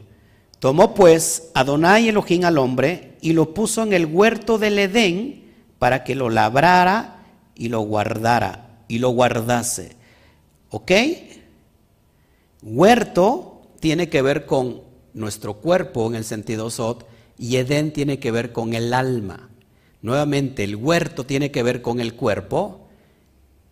[0.58, 6.04] Tomó pues Adonai Elohim al hombre y lo puso en el huerto del Edén para
[6.04, 7.24] que lo labrara
[7.54, 9.96] y lo guardara y lo guardase.
[10.70, 10.92] ¿Ok?
[12.62, 14.82] Huerto tiene que ver con
[15.14, 17.06] nuestro cuerpo en el sentido sot
[17.38, 19.50] y Edén tiene que ver con el alma.
[20.00, 22.86] Nuevamente, el huerto tiene que ver con el cuerpo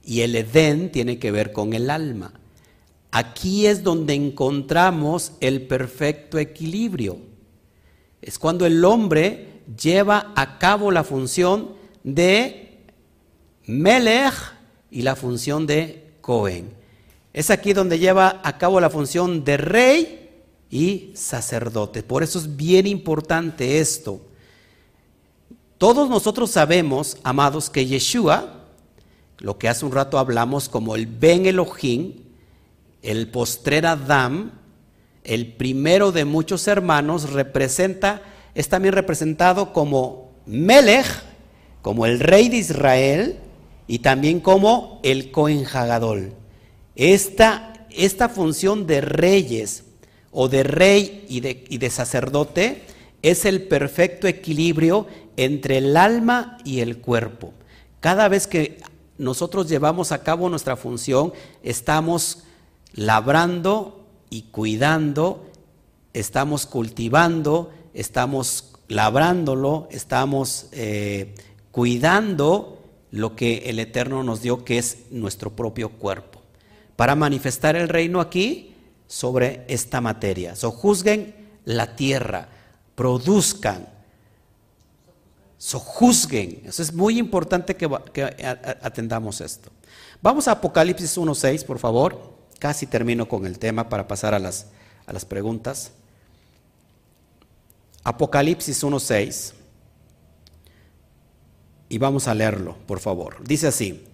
[0.05, 2.33] y el Edén tiene que ver con el alma.
[3.13, 7.19] Aquí es donde encontramos el perfecto equilibrio.
[8.23, 12.85] Es cuando el hombre lleva a cabo la función de
[13.67, 14.35] Melech
[14.91, 16.73] y la función de Cohen.
[17.33, 20.31] Es aquí donde lleva a cabo la función de rey
[20.71, 22.03] y sacerdote.
[22.03, 24.21] Por eso es bien importante esto.
[25.79, 28.67] Todos nosotros sabemos, amados, que Yeshua,
[29.39, 32.30] lo que hace un rato hablamos como el Ben Elohim,
[33.03, 34.53] el postrer Adam,
[35.25, 38.23] el primero de muchos hermanos, representa,
[38.55, 41.07] es también representado como Melech,
[41.83, 43.39] como el rey de Israel,
[43.87, 45.67] y también como el Cohen
[46.95, 49.85] Esta, esta función de reyes
[50.31, 52.83] o de rey y de, y de sacerdote
[53.23, 57.53] es el perfecto equilibrio entre el alma y el cuerpo.
[58.01, 58.79] Cada vez que
[59.19, 61.33] nosotros llevamos a cabo nuestra función,
[61.63, 62.45] estamos
[62.93, 65.47] labrando y cuidando,
[66.13, 71.35] estamos cultivando, estamos labrándolo, estamos eh,
[71.71, 76.41] cuidando lo que el Eterno nos dio, que es nuestro propio cuerpo,
[76.97, 78.75] para manifestar el reino aquí
[79.07, 80.55] sobre esta materia.
[80.55, 81.35] Sojuzguen
[81.65, 82.49] la tierra,
[82.95, 83.89] produzcan,
[85.59, 86.63] sojuzguen.
[86.65, 89.71] Eso es muy importante que, que atendamos esto.
[90.23, 92.30] Vamos a Apocalipsis 1.6, por favor.
[92.61, 94.67] Casi termino con el tema para pasar a las,
[95.07, 95.93] a las preguntas.
[98.05, 99.55] Apocalipsis 1.6.
[101.89, 103.43] Y vamos a leerlo, por favor.
[103.43, 104.05] Dice así.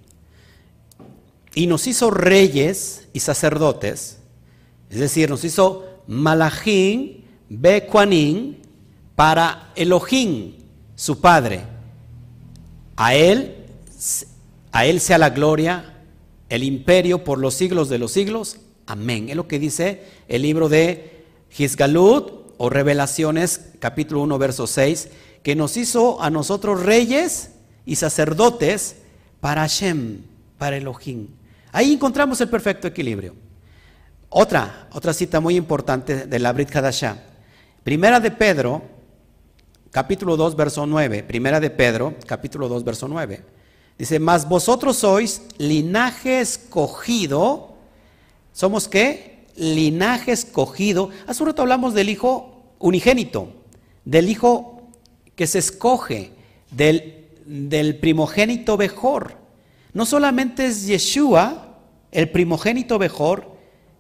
[1.55, 4.19] Y nos hizo reyes y sacerdotes,
[4.91, 8.63] es decir, nos hizo Malachín, Bequanín,
[9.17, 10.55] para Elohim,
[10.95, 11.65] su Padre.
[12.95, 13.57] A él,
[14.71, 15.96] a él sea la gloria
[16.49, 18.59] el imperio por los siglos de los siglos.
[18.87, 19.29] Amén.
[19.29, 25.09] Es lo que dice el libro de Gisgalut o Revelaciones, capítulo 1, verso 6,
[25.43, 27.51] que nos hizo a nosotros reyes
[27.85, 28.97] y sacerdotes
[29.41, 30.23] para Hashem,
[30.59, 31.29] para Elohim.
[31.73, 33.35] Ahí encontramos el perfecto equilibrio.
[34.29, 37.17] Otra, otra cita muy importante de la Brit Hadashah.
[37.85, 38.83] Primera de Pedro,
[39.91, 41.23] capítulo 2, verso 9.
[41.23, 43.56] Primera de Pedro, capítulo 2, verso 9.
[43.99, 47.77] Dice, mas vosotros sois linaje escogido.
[48.53, 49.47] ¿Somos qué?
[49.57, 51.11] Linaje escogido.
[51.27, 53.49] Hace un rato hablamos del hijo unigénito,
[54.05, 54.83] del hijo
[55.35, 56.33] que se escoge,
[56.71, 59.37] del, del primogénito mejor.
[59.95, 61.79] No solamente es Yeshua,
[62.13, 63.57] el primogénito mejor,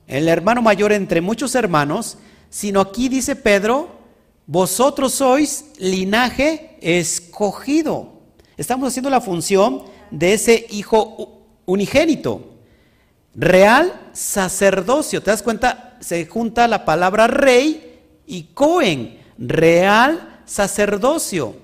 [0.07, 2.19] el hermano mayor entre muchos hermanos,
[2.51, 3.97] sino aquí dice Pedro,
[4.47, 8.16] vosotros sois linaje escogido.
[8.57, 12.55] Estamos haciendo la función de ese hijo unigénito.
[13.35, 15.23] Real sacerdocio.
[15.23, 15.87] ¿Te das cuenta?
[16.01, 21.57] se junta la palabra rey y Cohen, real sacerdocio,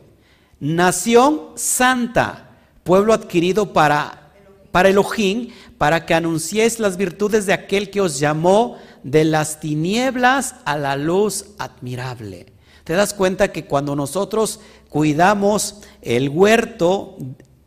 [0.60, 2.50] nación santa,
[2.82, 4.32] pueblo adquirido para,
[4.70, 10.56] para Elohim, para que anunciéis las virtudes de aquel que os llamó de las tinieblas
[10.64, 12.51] a la luz admirable.
[12.84, 17.16] Te das cuenta que cuando nosotros cuidamos el huerto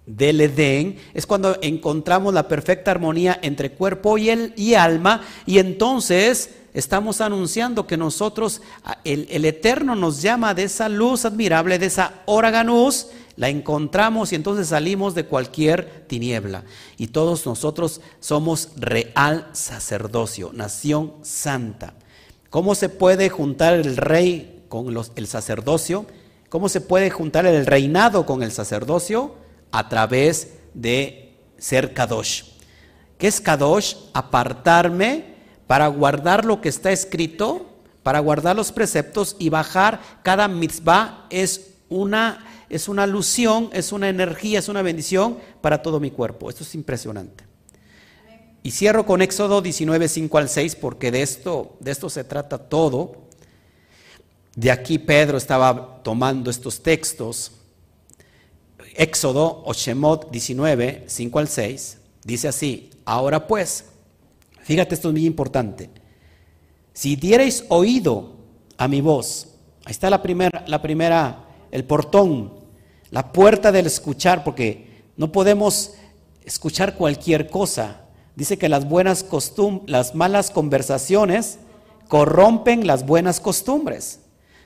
[0.05, 5.57] del Edén, es cuando encontramos la perfecta armonía entre cuerpo y, el, y alma, y
[5.59, 8.61] entonces estamos anunciando que nosotros,
[9.03, 13.07] el, el, Eterno nos llama de esa luz admirable, de esa oraganus,
[13.37, 16.63] la encontramos y entonces salimos de cualquier tiniebla.
[16.97, 21.93] Y todos nosotros somos real sacerdocio, nación santa.
[22.49, 26.05] ¿Cómo se puede juntar el rey con el sacerdocio?
[26.49, 29.35] ¿Cómo se puede juntar el reinado con el sacerdocio?
[29.71, 32.43] A través de ser Kadosh.
[33.17, 33.95] ¿Qué es Kadosh?
[34.13, 35.35] Apartarme
[35.67, 37.65] para guardar lo que está escrito,
[38.03, 44.09] para guardar los preceptos y bajar cada mitzvah es una, es una alusión, es una
[44.09, 46.49] energía, es una bendición para todo mi cuerpo.
[46.49, 47.45] Esto es impresionante.
[48.61, 52.57] Y cierro con Éxodo 19, 5 al 6, porque de esto, de esto se trata
[52.57, 53.24] todo.
[54.55, 57.51] De aquí Pedro estaba tomando estos textos.
[58.95, 63.85] Éxodo o Shemot 19, 5 al 6, dice así, ahora pues,
[64.61, 65.89] fíjate esto es muy importante,
[66.93, 68.35] si diereis oído
[68.77, 69.49] a mi voz,
[69.83, 72.53] ahí está la primera, la primera, el portón,
[73.11, 75.95] la puerta del escuchar, porque no podemos
[76.45, 78.01] escuchar cualquier cosa.
[78.37, 81.59] Dice que las buenas costumbres, las malas conversaciones
[82.07, 84.21] corrompen las buenas costumbres.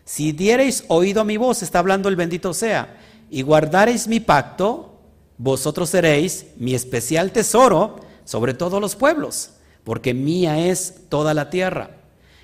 [0.10, 2.97] Si diereis oído a mi voz, está hablando el bendito sea,
[3.30, 4.97] y guardareis mi pacto,
[5.38, 9.51] vosotros seréis mi especial tesoro sobre todos los pueblos,
[9.84, 11.91] porque mía es toda la tierra.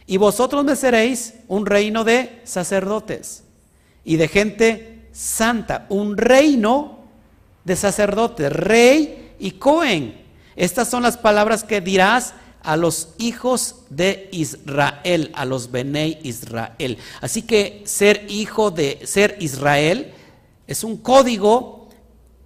[0.06, 3.44] Y vosotros me seréis un reino de sacerdotes
[4.04, 7.00] y de gente santa, un reino
[7.64, 10.24] de sacerdotes, rey y cohen.
[10.56, 12.36] Estas son las palabras que dirás
[12.66, 16.98] a los hijos de Israel, a los Benei Israel.
[17.22, 20.14] Así que ser hijo de ser Israel
[20.68, 21.90] es un código,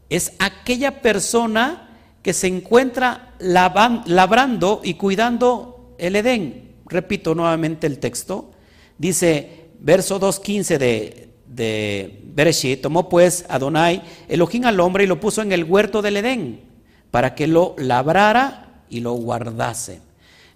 [0.10, 6.76] es aquella persona que se encuentra labrando y cuidando el Edén.
[6.86, 8.52] Repito nuevamente el texto.
[8.98, 15.42] Dice, verso 2.15 de, de Bereshit, tomó pues Adonai Elohim al hombre y lo puso
[15.42, 16.62] en el huerto del Edén
[17.12, 20.09] para que lo labrara y lo guardase.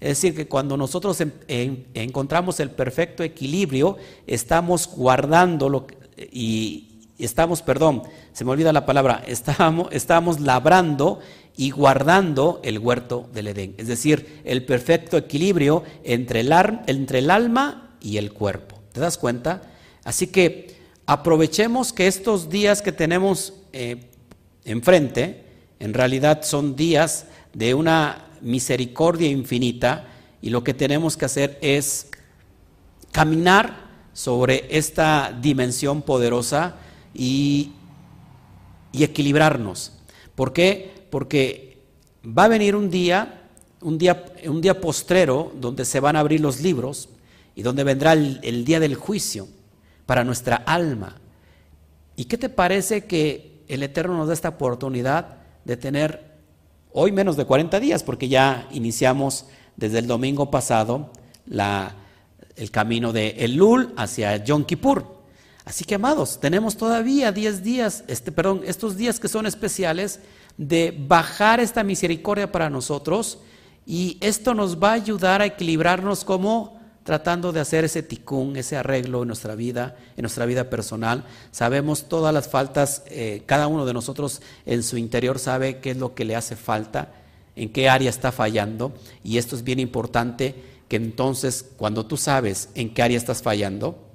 [0.04, 3.96] Es decir, que cuando nosotros encontramos el perfecto equilibrio,
[4.28, 5.88] estamos guardando lo,
[6.30, 11.22] y estamos, perdón, se me olvida la palabra, estamos, estamos labrando
[11.56, 13.76] y guardando el huerto del Edén.
[13.78, 18.82] Es decir, el perfecto equilibrio entre el, alma y el cuerpo.
[18.92, 19.62] ¿Te das cuenta?
[20.04, 24.10] Así que aprovechemos que estos días que tenemos eh,
[24.66, 25.46] enfrente,
[25.80, 30.08] en realidad son días de una misericordia infinita
[30.42, 32.10] y lo que tenemos que hacer es
[33.12, 33.84] caminar
[34.14, 36.76] sobre esta dimensión poderosa
[37.14, 37.72] y,
[38.92, 39.94] y equilibrarnos.
[40.36, 41.08] ¿Por qué?
[41.10, 41.82] Porque
[42.26, 43.50] va a venir un día,
[43.82, 47.10] un día, un día postrero, donde se van a abrir los libros
[47.56, 49.48] y donde vendrá el, el día del juicio
[50.06, 51.16] para nuestra alma.
[52.16, 56.33] ¿Y qué te parece que el Eterno nos da esta oportunidad de tener
[56.96, 61.10] Hoy menos de 40 días, porque ya iniciamos desde el domingo pasado
[61.48, 61.96] la,
[62.56, 65.08] el camino de Elul hacia Yom Kippur.
[65.66, 70.20] Así que, amados, tenemos todavía 10 días, este, perdón, estos días que son especiales
[70.58, 73.40] de bajar esta misericordia para nosotros
[73.88, 76.73] y esto nos va a ayudar a equilibrarnos como
[77.04, 81.26] tratando de hacer ese ticún, ese arreglo en nuestra vida, en nuestra vida personal.
[81.52, 85.98] Sabemos todas las faltas, eh, cada uno de nosotros en su interior sabe qué es
[85.98, 87.14] lo que le hace falta,
[87.56, 88.94] en qué área está fallando,
[89.24, 90.56] y esto es bien importante
[90.88, 94.10] que entonces cuando tú sabes en qué área estás fallando,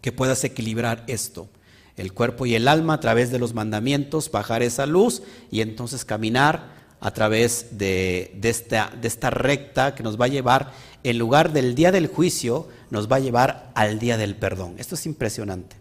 [0.00, 1.48] que puedas equilibrar esto,
[1.96, 6.04] el cuerpo y el alma a través de los mandamientos, bajar esa luz y entonces
[6.04, 10.70] caminar a través de, esta, recta que nos va a llevar,
[11.02, 14.76] en lugar del día del juicio, nos va a llevar al día del perdón.
[14.78, 15.74] Esto es impresionante.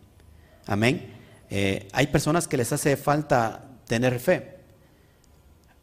[0.65, 1.13] Amén.
[1.51, 4.57] Eh, hay personas que les hace falta tener fe.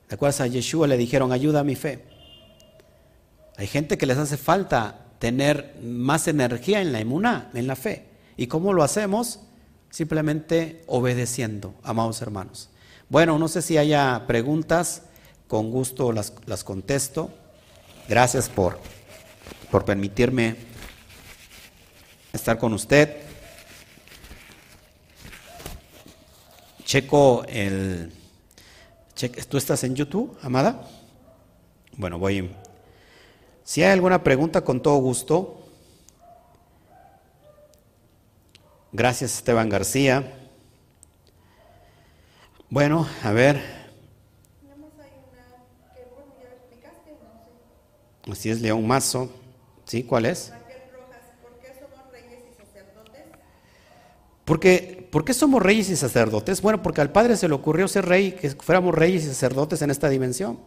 [0.08, 0.40] ¿Te acuerdas?
[0.40, 2.02] A Yeshua le dijeron, ayuda a mi fe.
[3.56, 8.06] Hay gente que les hace falta tener más energía en la inmuna, en la fe.
[8.36, 9.38] ¿Y cómo lo hacemos?
[9.90, 12.70] Simplemente obedeciendo, amados hermanos.
[13.08, 15.02] Bueno, no sé si haya preguntas
[15.48, 17.30] con gusto las, las contesto.
[18.08, 18.78] Gracias por
[19.70, 20.56] por permitirme
[22.32, 23.22] estar con usted.
[26.84, 28.12] Checo el...
[29.48, 30.88] ¿Tú estás en YouTube, Amada?
[31.96, 32.54] Bueno, voy...
[33.62, 35.68] Si hay alguna pregunta, con todo gusto.
[38.92, 40.48] Gracias, Esteban García.
[42.70, 43.77] Bueno, a ver.
[48.30, 49.30] Así es, León Mazo.
[49.84, 50.02] ¿Sí?
[50.02, 50.52] ¿Cuál es?
[51.42, 53.22] ¿por qué somos reyes y sacerdotes?
[54.44, 56.60] Porque, ¿Por qué somos reyes y sacerdotes?
[56.60, 59.90] Bueno, porque al Padre se le ocurrió ser rey, que fuéramos reyes y sacerdotes en
[59.90, 60.58] esta dimensión.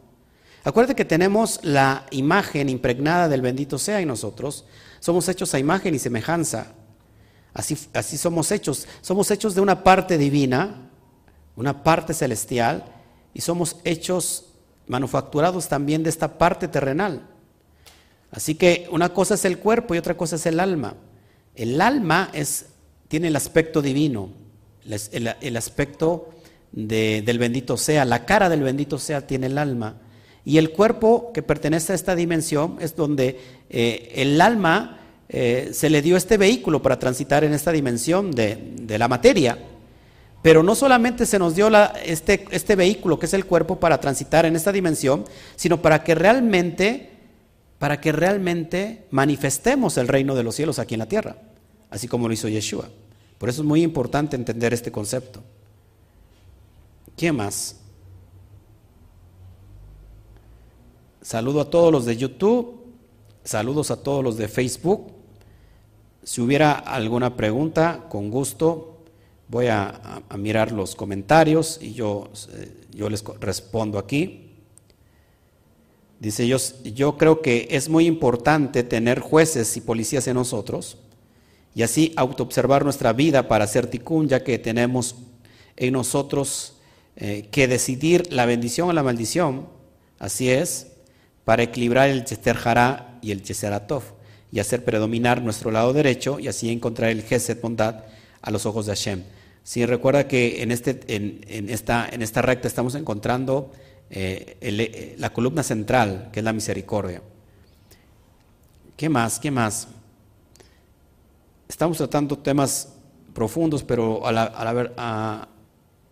[0.63, 4.65] Acuérdate que tenemos la imagen impregnada del bendito sea en nosotros.
[4.99, 6.73] Somos hechos a imagen y semejanza.
[7.53, 8.87] Así, así somos hechos.
[9.01, 10.89] Somos hechos de una parte divina,
[11.55, 12.85] una parte celestial,
[13.33, 14.45] y somos hechos
[14.87, 17.30] manufacturados también de esta parte terrenal.
[18.31, 20.95] Así que una cosa es el cuerpo y otra cosa es el alma.
[21.55, 22.67] El alma es,
[23.07, 24.29] tiene el aspecto divino,
[24.85, 26.29] el, aspecto
[26.71, 29.97] del bendito sea, la cara del bendito sea tiene el alma.
[30.43, 35.89] Y el cuerpo que pertenece a esta dimensión es donde eh, el alma eh, se
[35.89, 39.57] le dio este vehículo para transitar en esta dimensión de, la materia.
[40.41, 41.69] Pero no solamente se nos dio
[42.03, 45.25] este, este vehículo que es el cuerpo para transitar en esta dimensión,
[45.55, 47.10] sino para que realmente
[47.81, 51.37] para que realmente manifestemos el reino de los cielos aquí en la tierra,
[51.89, 52.87] así como lo hizo Yeshua.
[53.39, 55.41] Por eso es muy importante entender este concepto.
[57.17, 57.77] ¿Quién más?
[61.23, 62.83] Saludo a todos los de YouTube,
[63.43, 65.11] saludos a todos los de Facebook.
[66.21, 68.99] Si hubiera alguna pregunta, con gusto
[69.47, 74.50] voy a, mirar los comentarios y yo, eh, yo les respondo aquí.
[76.21, 80.99] Dice, yo, yo creo que es muy importante tener jueces y policías en nosotros
[81.73, 85.15] y así autoobservar nuestra vida para hacer ticún, ya que tenemos
[85.77, 86.73] en nosotros
[87.15, 89.67] eh, que decidir la bendición o la maldición,
[90.19, 90.91] así es,
[91.43, 92.55] para equilibrar el Chester
[93.23, 94.03] y el Cheseratov
[94.51, 98.03] y hacer predominar nuestro lado derecho y así encontrar el Geset bondad
[98.43, 99.23] a los ojos de Hashem.
[99.63, 103.71] Si recuerda que en, este, en, esta, en esta recta estamos encontrando
[104.11, 107.21] eh, eh, la columna central, que es la misericordia.
[108.97, 109.39] ¿Qué más?
[109.39, 109.87] ¿Qué más?
[111.67, 112.93] Estamos tratando temas
[113.33, 115.47] profundos, pero a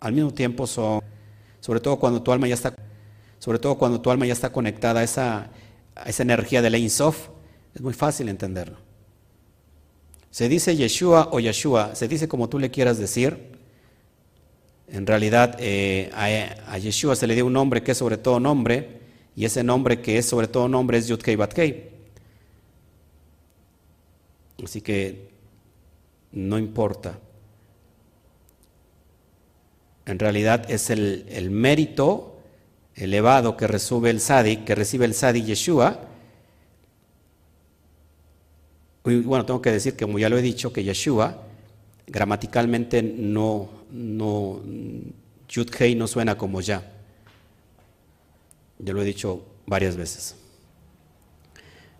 [0.00, 1.00] al mismo tiempo son,
[1.60, 2.74] sobre todo cuando tu alma ya está,
[3.38, 5.50] sobre todo cuando tu alma ya está conectada a esa,
[5.94, 7.28] a esa energía de Ein Sof,
[7.74, 8.78] es muy fácil entenderlo.
[10.30, 13.59] Se dice Yeshua o Yeshua, se dice como tú le quieras decir,
[14.92, 16.10] en realidad eh,
[16.66, 19.00] a, Yeshua se le dio un nombre que es sobre todo nombre,
[19.36, 21.90] y ese nombre que es sobre todo nombre es Yudkei Batkei.
[24.62, 25.30] Así que
[26.32, 27.18] no importa.
[30.06, 32.40] En realidad es el, mérito
[32.96, 36.00] elevado que recibe el Sadi, que recibe el Sadi Yeshua.
[39.04, 41.42] Y bueno, tengo que decir que como ya lo he dicho, que Yeshua
[42.06, 44.60] gramaticalmente no, no,
[45.48, 46.90] Yud no suena como ya.
[48.78, 50.36] Ya lo he dicho varias veces.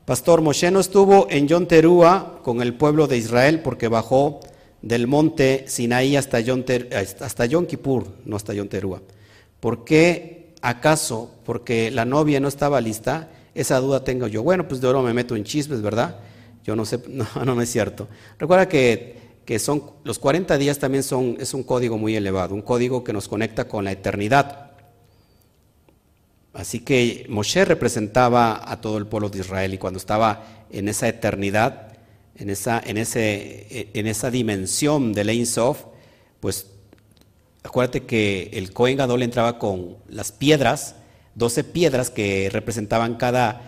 [0.05, 4.41] Pastor, Moshe no estuvo en Yom Terúa con el pueblo de Israel porque bajó
[4.83, 6.65] del monte Sinaí hasta Yom,
[7.21, 9.03] hasta Kippur, no hasta Yom Terúa.
[9.61, 11.31] ¿Por qué acaso?
[11.45, 13.29] Porque la novia no estaba lista.
[13.55, 14.43] Esa duda tengo yo.
[14.43, 16.19] Bueno, pues de oro me meto en chismes, ¿verdad?
[16.65, 18.09] Yo no sé, no, no es cierto.
[18.39, 22.63] Recuerda que que son los 40 días también son, es un código muy elevado, un
[22.63, 24.71] código que nos conecta con la eternidad.
[26.53, 31.09] Así que Moshe representaba a todo el pueblo de Israel y cuando estaba en esa
[31.09, 31.93] eternidad,
[32.37, 35.85] en esa, en ese, en esa dimensión de Ein Sof,
[36.41, 36.67] pues
[37.63, 40.97] acuérdate que el Cohen Gadol entraba con las piedras,
[41.37, 43.67] 12 piedras que representaban cada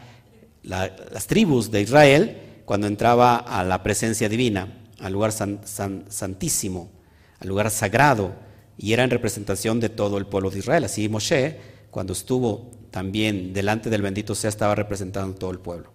[0.63, 6.89] las tribus de Israel cuando entraba a la presencia divina al lugar santísimo,
[7.41, 8.33] al lugar sagrado,
[8.79, 10.85] y era en representación de todo el pueblo de Israel.
[10.85, 11.59] Así Moshe,
[11.91, 15.91] cuando estuvo también delante del bendito sea, estaba representando todo el pueblo.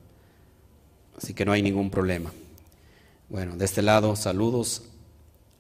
[1.18, 2.32] Así que no hay ningún problema.
[3.30, 4.84] Bueno, de este lado, saludos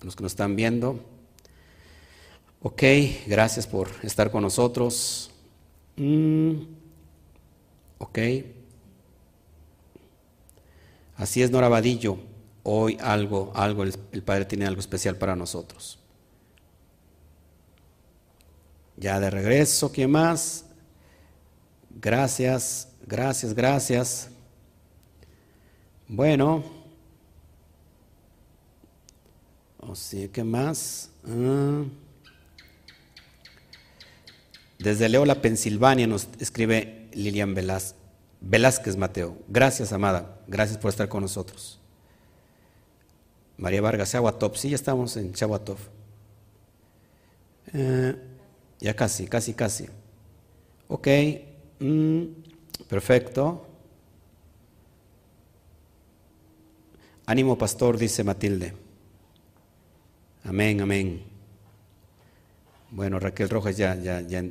[0.01, 0.99] a los que nos están viendo.
[2.61, 2.83] Ok,
[3.27, 5.31] gracias por estar con nosotros.
[5.95, 6.53] Mm,
[7.97, 8.19] ok.
[11.15, 12.19] Así es, Nora Vadillo
[12.69, 15.97] hoy algo, algo, el, Padre tiene algo especial para nosotros.
[18.97, 20.65] Ya de regreso, ¿quién más?
[21.89, 24.29] Gracias, gracias, gracias.
[26.09, 26.61] Bueno.
[29.79, 31.09] O sea, ¿qué más?
[31.25, 31.85] Ah.
[34.77, 37.55] Desde Leola, Pensilvania, nos escribe Lilian
[38.41, 39.37] Velázquez Mateo.
[39.47, 40.41] Gracias, amada.
[40.47, 41.79] Gracias por estar con nosotros.
[43.57, 44.55] María Vargas, Chahuatop.
[44.55, 45.79] Sí, ya estamos en Chahuatop.
[47.73, 48.15] Eh,
[48.79, 49.87] ya casi, casi, casi.
[50.87, 51.07] Ok.
[51.79, 52.23] Mm,
[52.87, 53.65] perfecto.
[57.25, 58.73] Ánimo, pastor, dice Matilde.
[60.43, 61.23] Amén, amén.
[62.91, 64.41] Bueno, Raquel Rojas ya, ya, ya,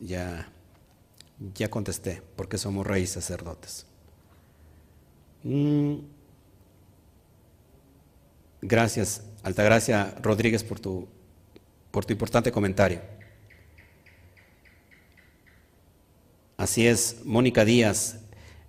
[0.00, 0.48] ya,
[1.54, 3.84] ya, contesté, porque somos reyes sacerdotes.
[5.42, 6.13] Mm.
[8.66, 11.06] Gracias, Altagracia Rodríguez, por tu,
[11.90, 13.02] por tu importante comentario.
[16.56, 18.20] Así es, Mónica Díaz,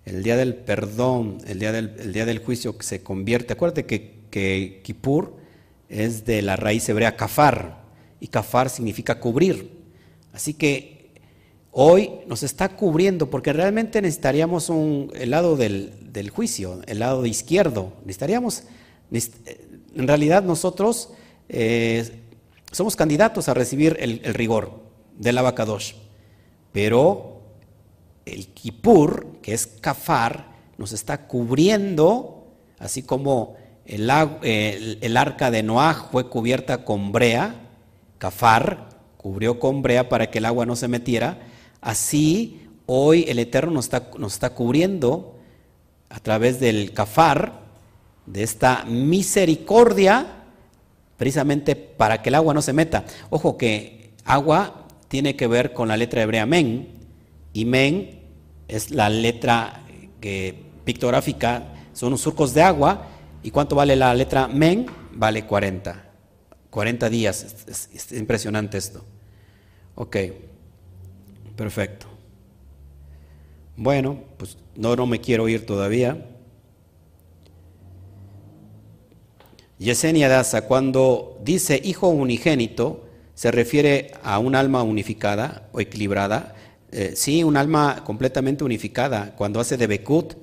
[0.04, 3.54] el día del perdón, el día del, día del juicio que se convierte.
[3.54, 5.34] Acuérdate que, que Kippur
[5.88, 7.82] es de la raíz hebrea kafar,
[8.20, 9.80] y kafar significa cubrir.
[10.34, 11.10] Así que
[11.70, 17.22] hoy nos está cubriendo, porque realmente necesitaríamos un, el lado del, del juicio, el lado
[17.22, 17.94] de izquierdo.
[18.04, 18.64] Necesitaríamos,
[19.96, 21.10] en realidad nosotros
[21.48, 22.22] eh,
[22.70, 24.80] somos candidatos a recibir el, rigor
[25.16, 25.94] del abacadosh,
[26.72, 27.40] pero
[28.24, 32.46] el Kippur, que es kafar, nos está cubriendo,
[32.78, 34.10] así como el,
[34.42, 37.66] el, arca de Noah fue cubierta con brea,
[38.18, 41.38] Cafar cubrió con brea para que el agua no se metiera.
[41.80, 43.86] Así hoy el Eterno nos
[44.32, 45.38] está, cubriendo
[46.08, 47.65] a través del Cafar,
[48.26, 50.26] de esta misericordia,
[51.16, 53.04] precisamente para que el agua no se meta.
[53.30, 56.88] Ojo que agua tiene que ver con la letra hebrea men,
[57.52, 58.20] y men
[58.68, 59.82] es la letra
[60.20, 63.06] que, pictográfica, son unos surcos de agua.
[63.42, 64.86] ¿Y cuánto vale la letra men?
[65.12, 66.04] Vale 40.
[66.68, 67.64] 40 días.
[67.66, 69.04] Es, impresionante esto.
[69.94, 70.16] Ok,
[71.56, 72.06] perfecto.
[73.76, 76.35] Bueno, pues no, no me quiero ir todavía.
[79.78, 83.04] Yesenia Daza, cuando dice hijo unigénito,
[83.34, 86.54] se refiere a un alma unificada o equilibrada.
[86.92, 89.34] Eh, sí, un alma completamente unificada.
[89.36, 90.34] Cuando hace de Bekut,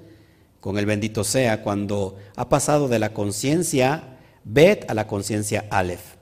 [0.59, 4.09] con el bendito sea, cuando ha pasado de la conciencia
[4.43, 6.15] Bet a la conciencia Aleph.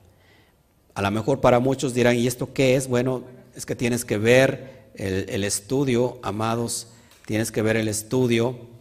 [0.94, 2.88] A lo mejor para muchos dirán, ¿y esto qué es?
[2.88, 6.88] Bueno, es que tienes que ver el, estudio, amados,
[7.26, 8.71] tienes que ver el estudio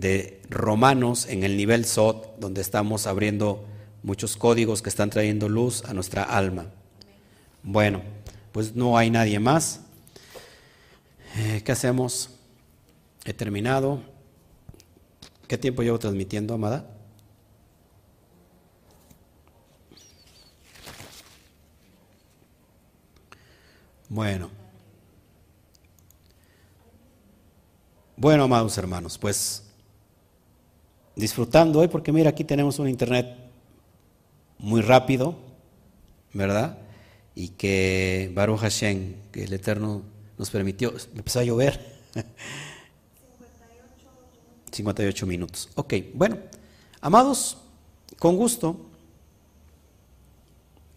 [0.00, 3.64] de Romanos en el nivel SOT, donde estamos abriendo
[4.02, 6.66] muchos códigos que están trayendo luz a nuestra alma.
[7.62, 8.02] Bueno,
[8.52, 9.80] pues no hay nadie más.
[11.36, 12.30] Eh, ¿Qué hacemos?
[13.24, 14.00] He terminado.
[15.48, 16.86] ¿Qué tiempo llevo transmitiendo, amada?
[24.08, 24.50] Bueno.
[28.16, 29.67] Bueno, amados hermanos, pues
[31.18, 33.36] disfrutando hoy, porque mira, aquí tenemos un internet
[34.58, 35.36] muy rápido,
[36.32, 36.78] ¿verdad?
[37.34, 40.02] Y que Baruch Hashem, que el Eterno
[40.38, 41.98] nos permitió, empezó a llover.
[44.72, 45.68] 58 minutos.
[45.74, 46.38] Ok, bueno,
[47.00, 47.58] amados,
[48.18, 48.88] con gusto,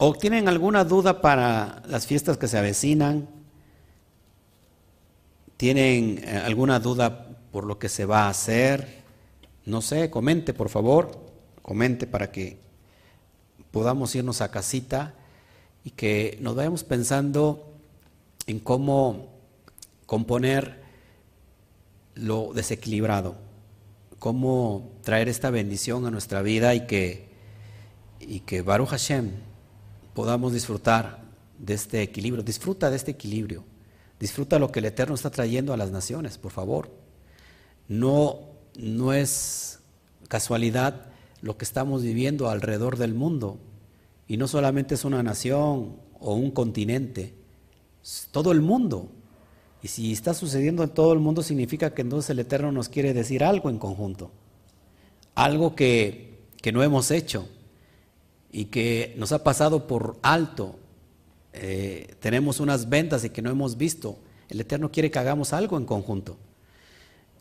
[0.04, 3.28] ¿O tienen alguna duda para las fiestas que se avecinan?
[5.56, 9.01] ¿Tienen eh, alguna duda por lo que se va a hacer?
[9.64, 11.18] No sé, comente por favor,
[11.62, 12.58] comente para que
[13.70, 15.14] podamos irnos a casita
[15.84, 17.72] y que nos vayamos pensando
[18.46, 19.28] en cómo
[20.06, 20.82] componer
[22.14, 23.36] lo desequilibrado,
[24.18, 27.28] cómo traer esta bendición a nuestra vida y que,
[28.20, 29.30] y que Baruch Hashem
[30.14, 31.22] podamos disfrutar
[31.58, 32.42] de este equilibrio.
[32.42, 33.64] Disfruta de este equilibrio.
[34.20, 36.90] Disfruta lo que el Eterno está trayendo a las naciones, por favor.
[37.88, 39.80] No, no es
[40.28, 41.06] casualidad
[41.40, 43.58] lo que estamos viviendo alrededor del mundo.
[44.28, 47.34] Y no solamente es una nación o un continente,
[48.02, 49.10] es todo el mundo.
[49.82, 53.12] Y si está sucediendo en todo el mundo, significa que entonces el Eterno nos quiere
[53.12, 54.30] decir algo en conjunto.
[55.34, 57.48] Algo que, que no hemos hecho
[58.52, 60.76] y que nos ha pasado por alto.
[61.52, 64.18] Eh, tenemos unas ventas y que no hemos visto.
[64.48, 66.36] El Eterno quiere que hagamos algo en conjunto.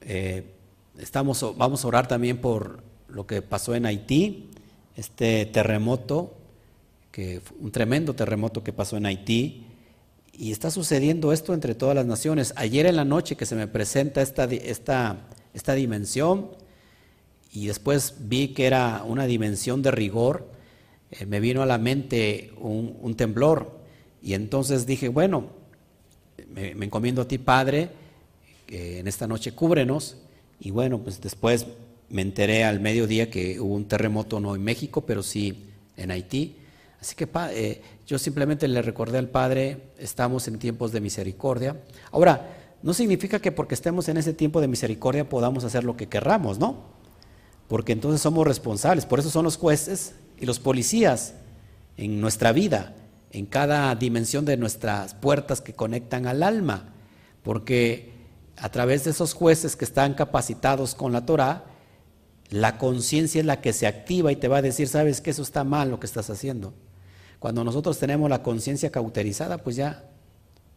[0.01, 0.55] Eh,
[0.97, 4.49] estamos, vamos a orar también por lo que pasó en Haití,
[4.95, 6.35] este terremoto,
[7.11, 9.65] que un tremendo terremoto que pasó en Haití.
[10.33, 12.53] Y está sucediendo esto entre todas las naciones.
[12.55, 16.49] Ayer en la noche que se me presenta esta, esta, esta dimensión,
[17.53, 20.47] y después vi que era una dimensión de rigor,
[21.11, 23.79] eh, me vino a la mente un, temblor
[24.21, 25.47] y entonces dije, bueno,
[26.53, 27.89] me, encomiendo a ti Padre,
[28.65, 30.17] que en esta noche cúbrenos
[30.63, 31.65] y bueno, pues después
[32.09, 36.55] me enteré al mediodía que hubo un terremoto no en México, pero sí en Haití.
[37.01, 41.81] Así que eh, yo simplemente le recordé al Padre, estamos en tiempos de misericordia.
[42.11, 46.07] Ahora, no significa que porque estemos en ese tiempo de misericordia podamos hacer lo que
[46.07, 46.77] querramos, ¿no?
[47.67, 49.07] Porque entonces somos responsables.
[49.07, 51.33] Por eso son los jueces y los policías
[51.97, 52.93] en nuestra vida,
[53.31, 56.93] en cada dimensión de nuestras puertas que conectan al alma.
[57.41, 58.10] Porque
[58.61, 61.63] a través de esos jueces que están capacitados con la Torah,
[62.51, 65.41] la conciencia es la que se activa y te va a decir, sabes que eso
[65.41, 66.71] está mal lo que estás haciendo.
[67.39, 70.03] Cuando nosotros tenemos la conciencia cauterizada, pues ya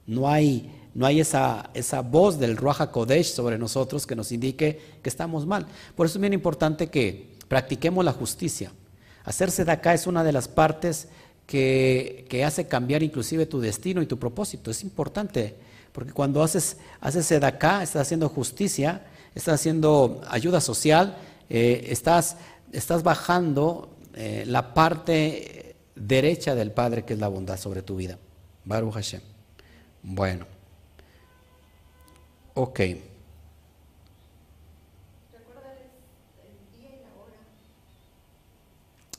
[0.06, 4.80] no hay, no hay esa, esa voz del Ruach Kodesh sobre nosotros que nos indique
[5.02, 5.66] que estamos mal.
[5.94, 8.72] Por eso es bien importante que practiquemos la justicia.
[9.24, 11.08] Hacerse de acá es una de las partes
[11.46, 14.70] que, que, hace cambiar inclusive tu destino y tu propósito.
[14.70, 15.56] Es importante,
[15.94, 21.16] porque cuando haces, haces acá, estás haciendo justicia, estás haciendo ayuda social,
[21.48, 22.36] eh, estás,
[22.72, 28.18] estás bajando eh, la parte derecha del Padre, que es la bondad sobre tu vida.
[28.64, 29.20] Baruch Hashem.
[30.02, 30.46] Bueno.
[32.54, 32.80] Ok.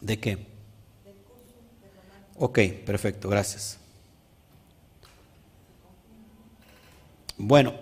[0.01, 0.45] ¿De qué?
[2.36, 3.80] Ok, perfecto, gracias.
[7.38, 7.74] Bueno,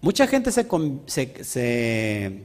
[0.00, 0.66] mucha gente se,
[1.06, 2.42] se,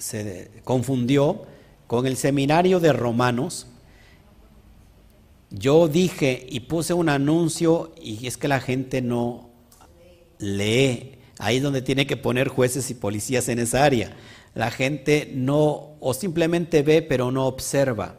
[0.00, 1.42] se, confundió
[1.86, 3.66] con el seminario de Romanos.
[5.50, 9.48] Yo dije y puse un anuncio y es que la gente no
[10.38, 11.18] lee.
[11.38, 14.16] Ahí es donde tiene que poner jueces y policías en esa área.
[14.54, 18.16] La gente no, o simplemente ve, pero no observa.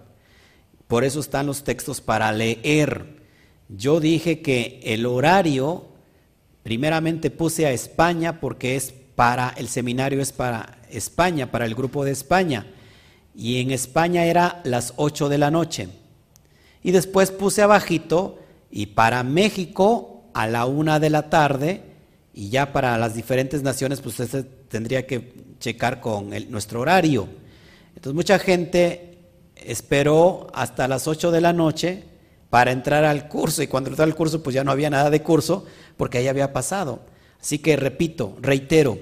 [0.88, 3.20] Por eso están los textos para leer.
[3.68, 5.90] Yo dije que el horario,
[6.70, 12.06] primeramente puse a España porque es para, el seminario es para España, para el grupo
[12.06, 12.68] de España.
[13.36, 15.90] Y en España era las 8 de la noche.
[16.84, 18.38] Y después puse abajito
[18.70, 21.82] y para México a la una de la tarde
[22.36, 27.28] y ya para las diferentes naciones pues usted tendría que checar con nuestro horario.
[27.96, 29.18] Entonces mucha gente
[29.56, 32.04] esperó hasta las 8 de la noche
[32.50, 35.22] para entrar al curso y cuando entró al curso pues ya no había nada de
[35.22, 35.66] curso
[35.98, 37.02] porque ahí había pasado.
[37.42, 39.00] Así que repito, reitero,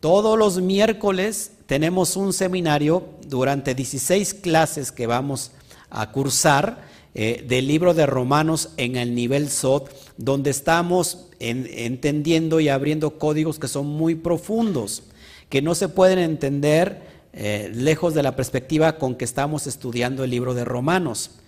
[0.00, 5.52] todos los miércoles tenemos un seminario durante 16 clases que vamos
[5.90, 12.68] a cursar eh, del libro de Romanos en el nivel SOT, donde estamos entendiendo y
[12.68, 15.02] abriendo códigos que son muy profundos,
[15.48, 17.02] que no se pueden entender
[17.32, 21.39] eh, lejos de la perspectiva con que estamos estudiando el libro de Romanos.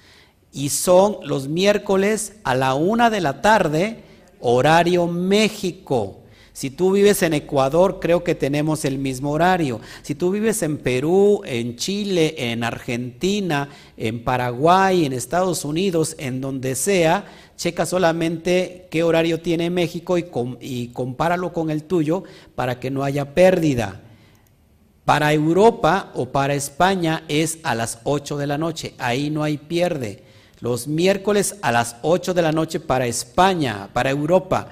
[0.52, 4.04] Y son los miércoles a la una de la tarde,
[4.40, 6.18] horario México.
[6.52, 9.80] Si tú vives en Ecuador, creo que tenemos el mismo horario.
[10.02, 16.42] Si tú vives en Perú, en Chile, en Argentina, en Paraguay, en Estados Unidos, en
[16.42, 17.24] donde sea,
[17.56, 22.24] checa solamente qué horario tiene México y, compáralo con el tuyo
[22.54, 24.02] para que no haya pérdida.
[25.06, 29.56] Para Europa o para España es a las 8 de la noche, ahí no hay
[29.56, 30.22] pierde.
[30.62, 34.68] Los miércoles a las 8 de la noche para España, para Europa.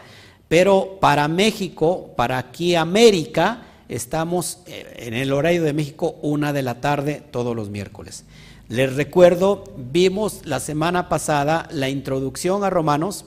[0.46, 6.62] Pero para México, para aquí América, estamos eh, en el horario de México una de
[6.62, 8.24] la tarde todos los miércoles.
[8.68, 13.24] Les recuerdo, vimos la semana pasada la introducción a Romanos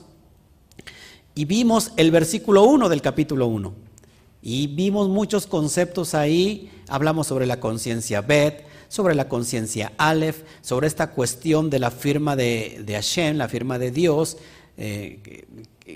[1.34, 3.74] y vimos el versículo 1 del capítulo 1.
[4.40, 9.92] Y vimos muchos conceptos ahí, hablamos sobre la conciencia Bet, sobre la conciencia.
[9.98, 14.36] Aleph, sobre esta cuestión de la firma de, de Hashem, la firma de Dios,
[14.76, 15.44] eh,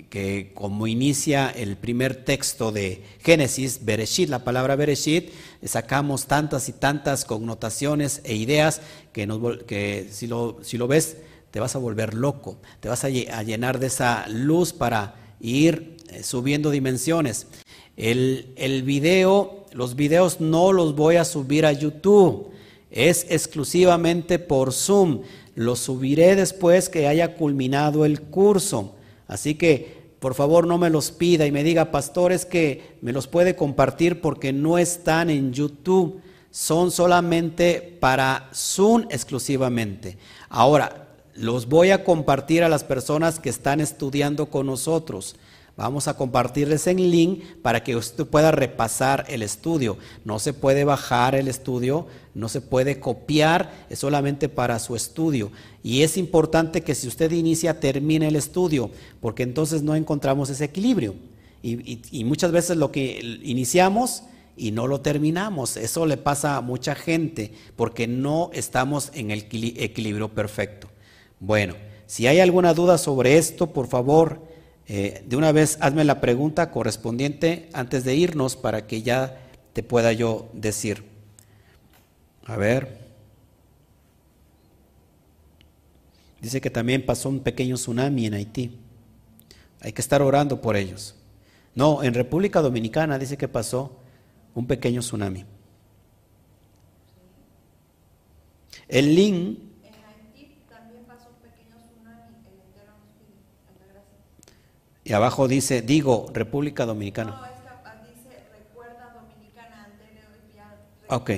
[0.09, 5.31] que, como inicia el primer texto de Génesis, Bereshit, la palabra Bereshit,
[5.65, 8.81] sacamos tantas y tantas connotaciones e ideas
[9.11, 9.27] que,
[9.67, 11.17] que si, lo, si lo ves
[11.51, 16.23] te vas a volver loco, te vas a llenar de esa luz para ir eh,
[16.23, 17.47] subiendo dimensiones.
[17.97, 22.51] El, el video, los videos no los voy a subir a YouTube,
[22.91, 25.21] es exclusivamente por Zoom.
[25.55, 28.95] Lo subiré después que haya culminado el curso.
[29.27, 33.27] Así que, por favor, no me los pida y me diga, pastores, que me los
[33.27, 36.21] puede compartir porque no están en YouTube.
[36.51, 40.17] Son solamente para Zoom exclusivamente.
[40.49, 45.35] Ahora, los voy a compartir a las personas que están estudiando con nosotros.
[45.79, 49.97] Vamos a compartirles el link para que usted pueda repasar el estudio.
[50.25, 55.53] No se puede bajar el estudio, no se puede copiar, es solamente para su estudio.
[55.81, 60.65] Y es importante que si usted inicia, termine el estudio, porque entonces no encontramos ese
[60.65, 61.15] equilibrio.
[61.63, 64.23] Y, muchas veces lo que iniciamos
[64.57, 65.77] y no lo terminamos.
[65.77, 69.45] Eso le pasa a mucha gente porque no estamos en el
[69.77, 70.89] equilibrio perfecto.
[71.39, 71.75] Bueno,
[72.05, 74.48] si hay alguna duda sobre esto, por favor,
[74.91, 79.39] eh, de una vez hazme la pregunta correspondiente antes de irnos para que ya
[79.73, 81.03] te pueda yo decir.
[82.45, 82.97] A ver.
[86.41, 88.79] Dice que también pasó un pequeño tsunami en Haití.
[89.81, 91.15] Hay que estar orando por ellos.
[91.75, 93.95] No, en República Dominicana dice que pasó
[94.55, 95.45] un pequeño tsunami.
[98.87, 99.59] El link.
[99.83, 102.35] En Haití también pasó un pequeño tsunami.
[105.09, 107.31] Y abajo dice, digo, República Dominicana.
[107.31, 109.87] No, es dice, recuerda Dominicana.
[111.07, 111.31] Ok.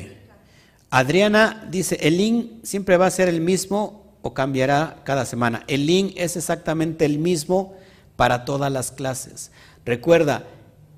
[0.89, 5.63] Adriana dice, el link siempre va a ser el mismo o cambiará cada semana.
[5.67, 7.73] El link es exactamente el mismo
[8.17, 9.51] para todas las clases.
[9.85, 10.43] Recuerda,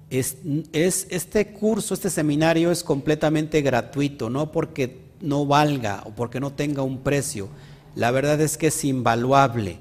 [0.10, 0.38] es,
[0.72, 6.82] este curso, este seminario es completamente gratuito, no porque no valga o porque no tenga
[6.82, 7.50] un precio.
[7.94, 9.78] La verdad es que es invaluable,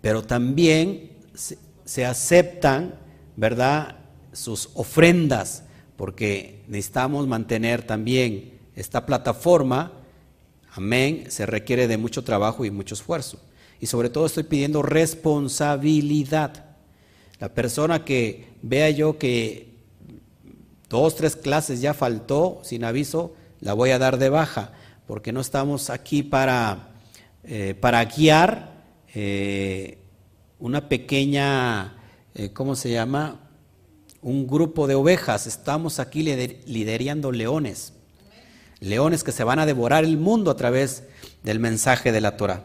[0.00, 2.94] pero también se, aceptan,
[3.36, 3.96] ¿verdad?,
[4.32, 5.64] sus ofrendas,
[5.96, 9.92] porque necesitamos mantener también esta plataforma,
[10.72, 13.40] amén, se requiere de mucho trabajo y mucho esfuerzo.
[13.80, 16.64] Y sobre todo estoy pidiendo responsabilidad.
[17.38, 19.74] La persona que vea yo que
[20.88, 24.72] dos, tres clases ya faltó sin aviso, la voy a dar de baja,
[25.06, 26.94] porque no estamos aquí para,
[27.44, 28.82] eh, para guiar
[29.14, 29.98] eh,
[30.58, 31.94] una pequeña,
[32.34, 33.40] eh, ¿cómo se llama?
[34.22, 35.46] Un grupo de ovejas.
[35.46, 37.92] Estamos aquí liderando leones.
[38.80, 41.04] Leones que se van a devorar el mundo a través
[41.42, 42.64] del mensaje de la Torah.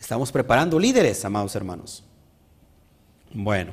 [0.00, 2.04] Estamos preparando líderes, amados hermanos.
[3.32, 3.72] Bueno.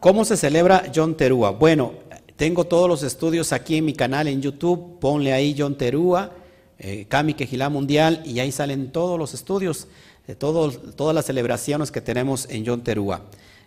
[0.00, 1.50] ¿Cómo se celebra John Terúa?
[1.50, 1.92] Bueno,
[2.36, 6.32] tengo todos los estudios aquí en mi canal en YouTube, ponle ahí John Terúa,
[6.80, 9.86] eh, Kami Quejilá Mundial, y ahí salen todos los estudios,
[10.26, 13.22] de todas las celebraciones que tenemos en John Terúa.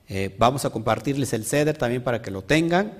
[0.09, 2.93] Eh, vamos a compartirles el CEDER también para que lo tengan.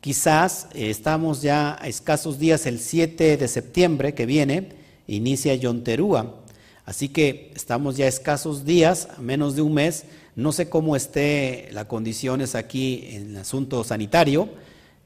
[0.00, 4.70] Quizás eh, estamos ya a escasos días, el 7 de septiembre que viene,
[5.06, 6.36] inicia John Terúa.
[6.84, 10.04] Así que estamos ya a escasos días, menos de un mes,
[10.36, 14.48] no sé cómo esté las condiciones aquí en el asunto sanitario,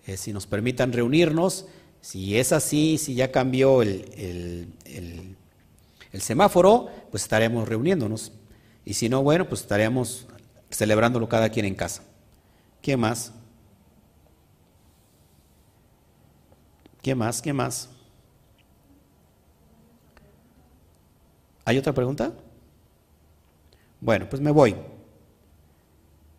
[0.06, 1.66] eh, si nos permitan reunirnos.
[2.04, 4.68] Si es así, si ya cambió el,
[6.12, 8.30] semáforo, pues estaremos reuniéndonos.
[8.84, 10.26] Y si no, bueno, pues estaremos
[10.70, 12.02] celebrándolo cada quien en casa.
[12.82, 13.32] ¿Qué más?
[17.00, 17.40] ¿Qué más?
[17.40, 17.88] ¿Qué más?
[21.64, 22.34] ¿Hay otra pregunta?
[24.02, 24.76] Bueno, pues me voy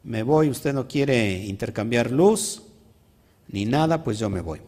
[0.03, 2.61] me voy, usted no quiere intercambiar luz
[3.47, 4.61] ni nada, pues yo me voy.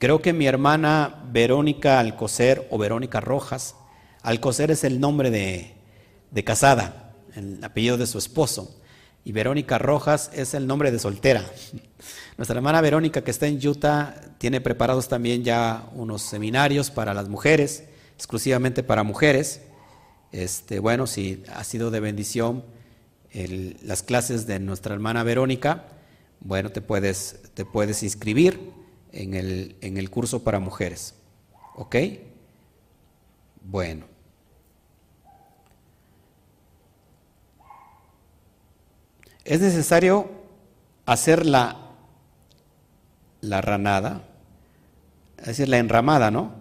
[0.00, 3.76] Creo que mi hermana Verónica Alcocer o Verónica Rojas,
[4.22, 5.74] Alcocer es el nombre de,
[6.30, 8.80] de casada, el apellido de su esposo,
[9.26, 11.44] y Verónica Rojas es el nombre de soltera.
[12.38, 17.28] Nuestra hermana Verónica que está en Utah tiene preparados también ya unos seminarios para las
[17.28, 17.84] mujeres,
[18.16, 19.60] exclusivamente para mujeres.
[20.32, 22.64] Este, bueno, si ha sido de bendición
[23.82, 25.88] las clases de nuestra hermana Verónica,
[26.40, 28.79] bueno, te puedes, te puedes inscribir
[29.12, 31.14] en el, en el curso para mujeres.
[31.74, 31.96] ¿Ok?
[33.62, 34.06] Bueno.
[39.44, 40.30] Es necesario
[41.06, 41.76] hacer la,
[43.40, 44.22] la ranada,
[45.38, 46.52] es decir, la enramada, ¿no?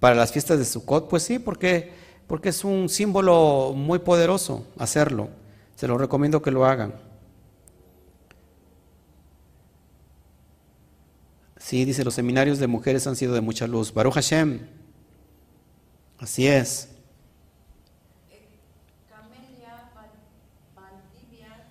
[0.00, 1.90] Para las fiestas de Sukkot, pues sí, porque
[2.26, 5.28] porque es un símbolo muy poderoso hacerlo.
[5.76, 6.94] Se lo recomiendo que lo hagan.
[11.58, 13.92] Sí, dice, los seminarios de mujeres han sido de mucha luz.
[13.92, 14.60] Baruch Hashem.
[16.18, 16.88] Así es.
[19.08, 21.66] Camelia Valdivia,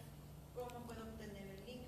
[0.54, 1.82] ¿cómo puedo obtener el link?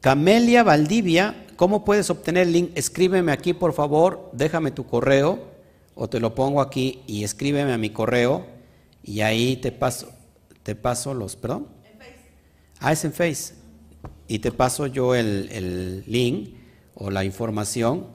[0.00, 2.70] Camelia Valdivia, ¿cómo puedes obtener el link?
[2.74, 5.52] Escríbeme aquí, por favor, déjame tu correo
[5.94, 8.46] o te lo pongo aquí y escríbeme a mi correo
[9.02, 10.10] y ahí te paso,
[10.62, 11.68] te paso los, perdón.
[11.84, 12.14] En Face.
[12.80, 13.61] Ah, es en Face.
[14.32, 16.54] Y te paso yo el, link
[16.94, 18.06] o la información.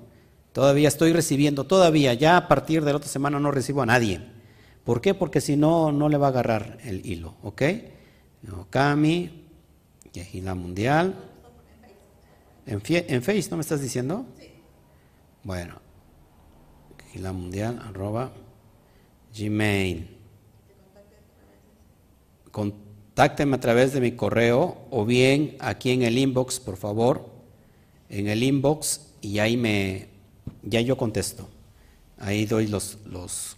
[0.52, 4.20] Todavía estoy recibiendo, todavía, ya a partir de la otra semana no recibo a nadie.
[4.84, 5.14] ¿Por qué?
[5.14, 7.62] Porque si no, no le va a agarrar el hilo, ¿ok?
[8.52, 9.46] Okami,
[10.12, 11.14] Yejila Mundial.
[12.66, 14.26] ¿En, ¿En Face no me estás diciendo?
[14.40, 14.48] Sí.
[15.44, 15.76] Bueno,
[17.06, 18.32] Yejila Mundial, arroba,
[19.38, 20.18] Gmail.
[23.18, 27.28] Contácteme a través de mi correo o bien aquí en el inbox, por favor,
[28.10, 30.08] en el inbox y ahí me,
[30.62, 31.50] ya yo contesto.
[32.20, 33.58] Ahí doy los, los,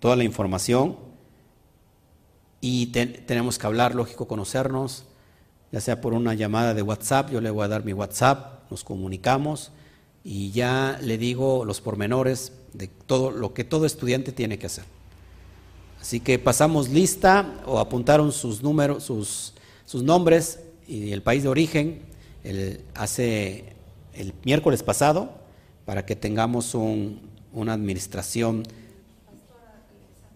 [0.00, 0.96] toda la información
[2.60, 5.04] y tenemos que hablar, lógico, conocernos,
[5.70, 8.82] ya sea por una llamada de WhatsApp, yo le voy a dar mi WhatsApp, nos
[8.82, 9.70] comunicamos
[10.24, 14.95] y ya le digo los pormenores de todo lo que todo estudiante tiene que hacer.
[16.00, 21.48] Así que pasamos lista o apuntaron sus números, sus, sus nombres y el país de
[21.48, 22.02] origen
[22.44, 23.74] el, hace
[24.14, 25.30] el miércoles pasado
[25.84, 28.64] para que tengamos una administración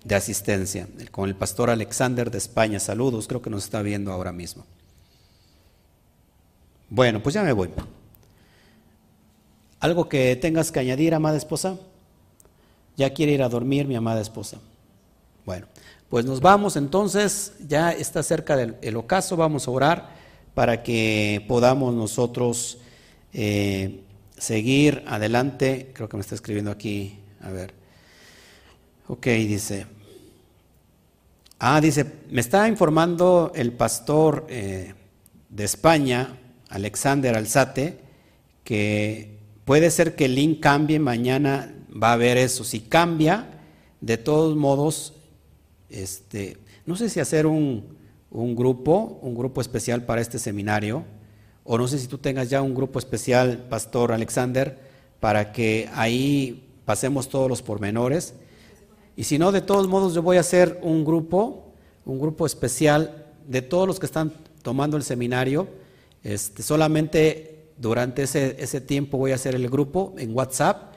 [0.05, 2.81] de asistencia con el pastor Alexander de España.
[2.81, 4.65] Saludos, creo que nos está viendo ahora mismo.
[6.89, 7.71] Bueno, pues ya me voy.
[9.79, 11.79] ¿Algo que tengas que añadir, amada esposa?
[12.97, 14.59] Ya quiere ir a dormir mi amada esposa.
[15.45, 15.67] Bueno,
[16.09, 20.21] pues nos vamos entonces, ya está cerca del ocaso, vamos a orar
[20.55, 22.79] para que podamos nosotros
[23.33, 24.01] eh,
[24.37, 25.91] seguir adelante.
[25.95, 27.19] Creo que me está escribiendo aquí.
[27.43, 27.73] A ver.
[29.09, 29.87] Ok, dice.
[31.59, 34.95] Ah, dice, me está informando el pastor eh,
[35.49, 36.39] de España,
[36.71, 38.01] Alexander Alzate,
[38.65, 42.65] que puede ser que el link cambie, mañana va a haber eso.
[42.65, 43.61] Si cambia,
[44.01, 45.13] de todos modos,
[45.91, 47.97] este, no sé si hacer un,
[48.31, 51.05] grupo, un grupo especial para este seminario
[51.65, 54.79] o no sé si tú tengas ya un grupo especial, Pastor Alexander,
[55.21, 58.35] para que ahí pasemos todos los pormenores.
[59.17, 61.73] Y si no, de todos modos yo voy a hacer un grupo,
[62.07, 64.33] un grupo especial de todos los que están
[64.63, 65.69] tomando el seminario.
[66.25, 70.95] Este, solamente durante ese, ese tiempo voy a hacer el grupo en WhatsApp.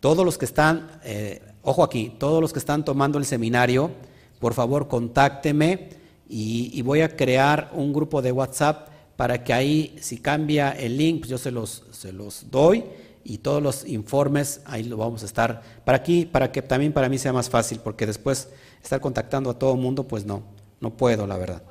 [0.00, 3.90] Todos los que están, eh, ojo aquí, todos los que están tomando el seminario,
[4.38, 5.90] por favor contácteme
[6.28, 11.20] y, voy a crear un grupo de WhatsApp para que ahí, si cambia el link,
[11.20, 12.84] pues yo se los, se los doy
[13.22, 15.62] y todos los informes ahí lo vamos a estar.
[15.84, 18.48] Para aquí, para que también para mí sea más fácil, porque después
[18.82, 20.42] estar contactando a todo el mundo, pues no,
[20.80, 21.62] no puedo, la verdad.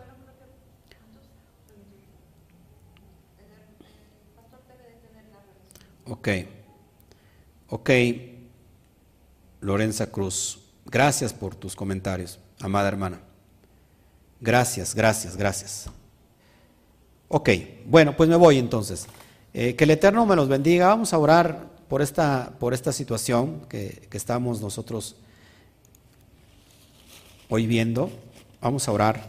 [6.05, 6.27] Ok,
[7.69, 7.89] ok,
[9.61, 13.19] Lorenza Cruz, gracias por tus comentarios, amada hermana.
[14.39, 15.89] Gracias, gracias, gracias.
[17.27, 17.49] Ok,
[17.85, 19.05] bueno, pues me voy entonces.
[19.53, 20.87] Eh, que el Eterno me los bendiga.
[20.87, 25.17] Vamos a orar por esta, por esta situación que, que estamos nosotros
[27.49, 28.09] hoy viendo.
[28.61, 29.27] Vamos a orar.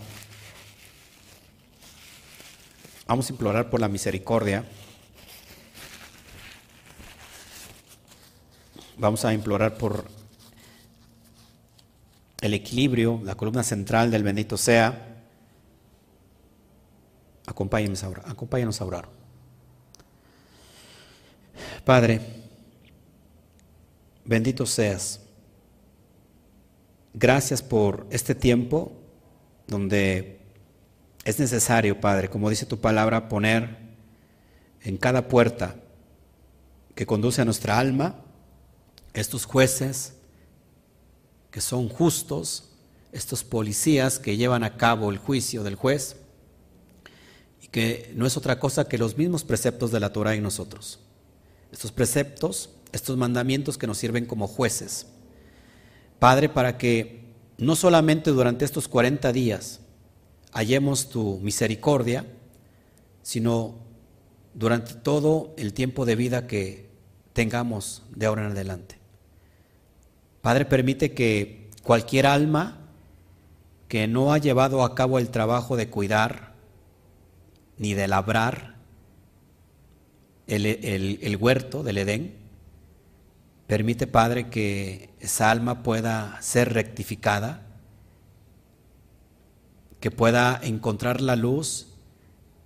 [3.06, 4.64] Vamos a implorar por la misericordia.
[8.96, 10.04] Vamos a implorar por
[12.44, 15.22] el equilibrio, la columna central del bendito sea.
[17.46, 18.24] Acompáñenos a orar.
[18.28, 19.08] Acompáñenos a orar.
[21.86, 22.20] Padre,
[24.26, 25.20] bendito seas.
[27.14, 28.92] Gracias por este tiempo
[29.66, 30.40] donde
[31.24, 33.78] es necesario, Padre, como dice tu palabra, poner
[34.82, 35.76] en cada puerta
[36.94, 38.16] que conduce a nuestra alma
[39.14, 40.18] estos jueces
[41.54, 42.72] que son justos,
[43.12, 46.16] estos policías que llevan a cabo el juicio del juez
[47.74, 51.00] que no es otra cosa que los mismos preceptos de la Torah en nosotros.
[51.72, 55.08] Estos preceptos, estos mandamientos que nos sirven como jueces.
[56.20, 57.24] Padre, para que
[57.58, 59.80] no solamente durante estos 40 días
[60.52, 62.24] hallemos tu misericordia,
[63.24, 63.74] sino
[64.54, 66.90] durante todo el tiempo de vida que
[67.32, 69.03] tengamos de ahora en adelante.
[70.44, 72.76] Padre, permite que cualquier alma
[73.88, 76.52] que no ha llevado a cabo el trabajo de cuidar,
[77.78, 78.74] ni de labrar
[80.46, 82.34] el, huerto del Edén.
[83.66, 87.62] Permite, Padre, que esa alma pueda ser rectificada,
[89.98, 91.86] que pueda encontrar la luz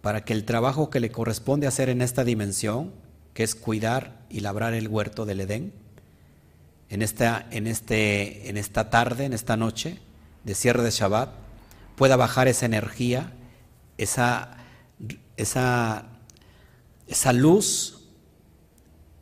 [0.00, 2.92] para que el trabajo que le corresponde hacer en esta dimensión,
[3.34, 5.72] que es cuidar y labrar el huerto del Edén,
[6.90, 9.98] en esta, en este, en esta tarde, en esta noche
[10.44, 11.30] de cierre de Shabbat,
[11.96, 13.32] pueda bajar esa energía,
[13.98, 14.58] esa
[15.38, 16.04] esa,
[17.06, 18.00] esa luz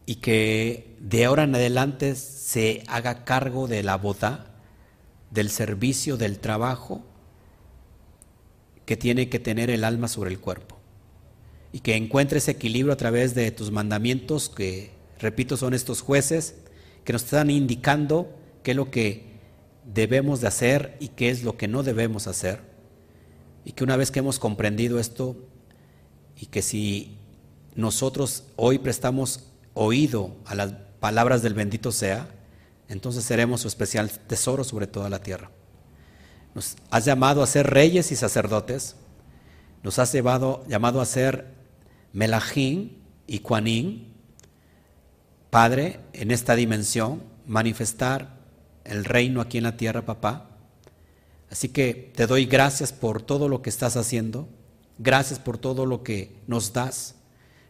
[0.07, 4.55] y que de ahora en adelante se haga cargo de la boda,
[5.31, 7.05] del servicio, del trabajo
[8.87, 10.79] que tiene que tener el alma sobre el cuerpo.
[11.73, 16.55] Y que encuentre ese equilibrio a través de tus mandamientos, que, repito, son estos jueces,
[17.07, 18.29] que nos están indicando
[18.65, 19.39] qué es lo que
[19.85, 22.61] debemos de hacer y qué es lo que no debemos hacer.
[23.65, 25.37] Y que una vez que hemos comprendido esto,
[26.37, 27.17] y que si
[27.77, 32.29] nosotros hoy prestamos oído a las palabras del bendito sea,
[32.89, 35.53] entonces seremos su especial tesoro sobre toda la tierra.
[36.57, 38.97] Nos has llamado a ser reyes y sacerdotes,
[39.85, 41.55] nos has llevado, llamado a ser
[42.13, 44.16] Melahín y Juanín,
[45.57, 48.41] Padre, en esta dimensión, manifestar
[48.85, 50.51] el reino aquí en la tierra, papá.
[51.51, 54.51] Así que te doy gracias por todo lo que estás haciendo,
[54.99, 57.15] gracias por todo lo que nos das,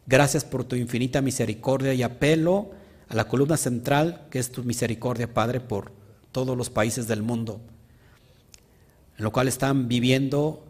[0.04, 2.72] gracias por tu infinita misericordia y apelo
[3.08, 5.92] a la columna central, que es tu misericordia, Padre, por
[6.32, 7.60] todos los países del mundo,
[9.16, 10.66] en lo cual están viviendo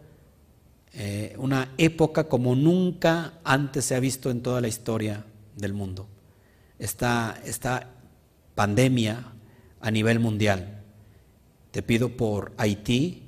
[0.92, 5.24] eh, una época como nunca antes se ha visto en toda la historia
[5.56, 6.08] del mundo.
[6.78, 7.90] Esta, esta
[8.54, 9.32] pandemia
[9.80, 10.82] a nivel mundial.
[11.70, 13.22] Te pido por Haití,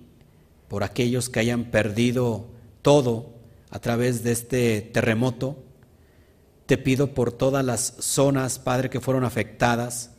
[0.69, 2.47] por aquellos que hayan perdido
[2.83, 3.35] todo
[3.71, 5.63] a través de este terremoto,
[6.67, 10.11] te pido por todas las zonas, Padre, que fueron afectadas,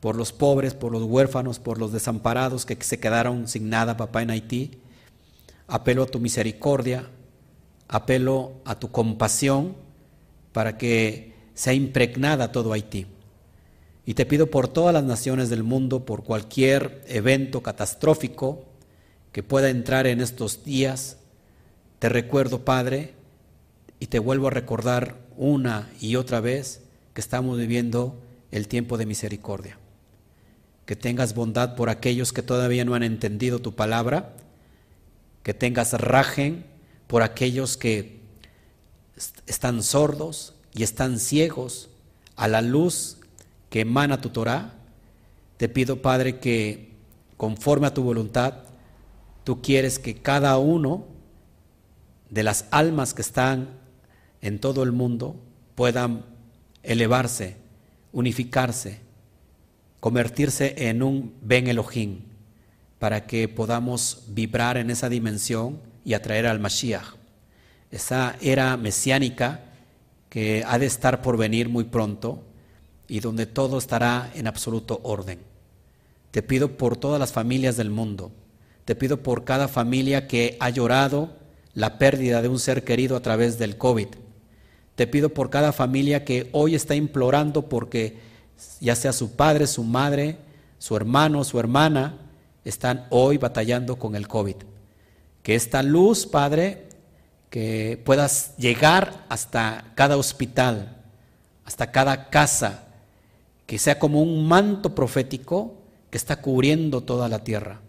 [0.00, 4.22] por los pobres, por los huérfanos, por los desamparados que se quedaron sin nada, papá,
[4.22, 4.80] en Haití.
[5.68, 7.08] Apelo a tu misericordia,
[7.88, 9.76] apelo a tu compasión
[10.52, 13.06] para que sea impregnada todo Haití.
[14.06, 18.64] Y te pido por todas las naciones del mundo, por cualquier evento catastrófico
[19.32, 21.16] que pueda entrar en estos días.
[22.00, 23.14] Te recuerdo, Padre,
[23.98, 26.82] y te vuelvo a recordar una y otra vez
[27.14, 28.20] que estamos viviendo
[28.50, 29.78] el tiempo de misericordia.
[30.84, 34.34] Que tengas bondad por aquellos que todavía no han entendido tu palabra,
[35.42, 36.66] que tengas rajen
[37.06, 38.20] por aquellos que
[39.46, 41.88] están sordos y están ciegos
[42.36, 43.18] a la luz
[43.70, 44.74] que emana tu Torah.
[45.56, 46.92] Te pido, Padre, que
[47.36, 48.54] conforme a tu voluntad,
[49.44, 51.06] tú quieres que cada uno
[52.28, 53.68] de las almas que están
[54.42, 55.36] en todo el mundo
[55.76, 56.24] puedan
[56.82, 57.56] elevarse,
[58.12, 59.00] unificarse,
[60.00, 62.22] convertirse en un Ben Elohim,
[62.98, 67.14] para que podamos vibrar en esa dimensión y atraer al Mashiach,
[67.90, 69.73] esa era mesiánica
[70.34, 72.42] que ha de estar por venir muy pronto
[73.06, 75.38] y donde todo estará en absoluto orden.
[76.32, 78.32] Te pido por todas las familias del mundo,
[78.84, 81.30] te pido por cada familia que ha llorado
[81.72, 84.08] la pérdida de un ser querido a través del COVID,
[84.96, 88.18] te pido por cada familia que hoy está implorando porque
[88.80, 90.38] ya sea su padre, su madre,
[90.80, 92.18] su hermano, su hermana,
[92.64, 94.56] están hoy batallando con el COVID.
[95.44, 96.88] Que esta luz, Padre,
[97.54, 101.04] que puedas llegar hasta cada hospital,
[101.64, 102.88] hasta cada casa,
[103.64, 105.76] que sea como un manto profético
[106.10, 107.80] que está cubriendo toda la tierra.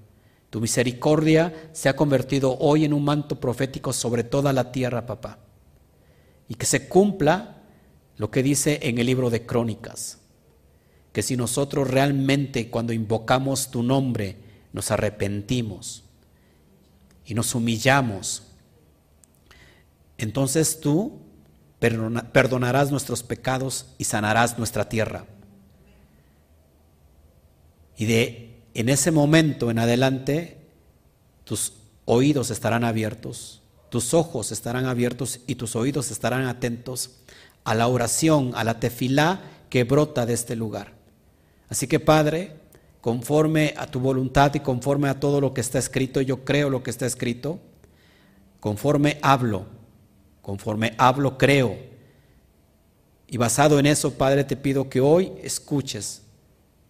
[0.52, 5.40] Tu misericordia se ha convertido hoy en un manto profético sobre toda la tierra, papá
[6.48, 7.64] y que se cumpla
[8.18, 10.20] lo que dice en el libro de Crónicas,
[11.12, 14.38] que si nosotros realmente cuando invocamos tu nombre
[14.74, 16.04] nos arrepentimos
[17.26, 18.44] y nos humillamos,
[20.18, 21.20] entonces tú
[21.80, 25.26] perdonarás nuestros pecados y sanarás nuestra tierra.
[27.98, 30.58] Y de en ese momento en adelante
[31.44, 31.74] tus
[32.06, 33.62] oídos estarán abiertos
[33.96, 37.12] tus ojos estarán abiertos y tus oídos estarán atentos
[37.64, 40.92] a la oración, a la tefilá que brota de este lugar.
[41.70, 42.58] Así que Padre,
[43.00, 46.84] conforme a tu voluntad y conforme a todo lo que está escrito, yo creo lo
[46.84, 47.60] que está escrito,
[48.60, 49.66] conforme hablo,
[50.46, 51.76] conforme hablo creo.
[53.28, 56.22] Y basado en eso, Padre, te pido que hoy escuches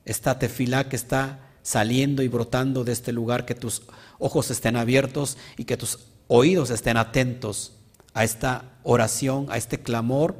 [0.03, 3.83] esta tefilá que está saliendo y brotando de este lugar, que tus
[4.19, 7.77] ojos estén abiertos y que tus oídos estén atentos
[8.13, 10.35] a esta oración, a este clamor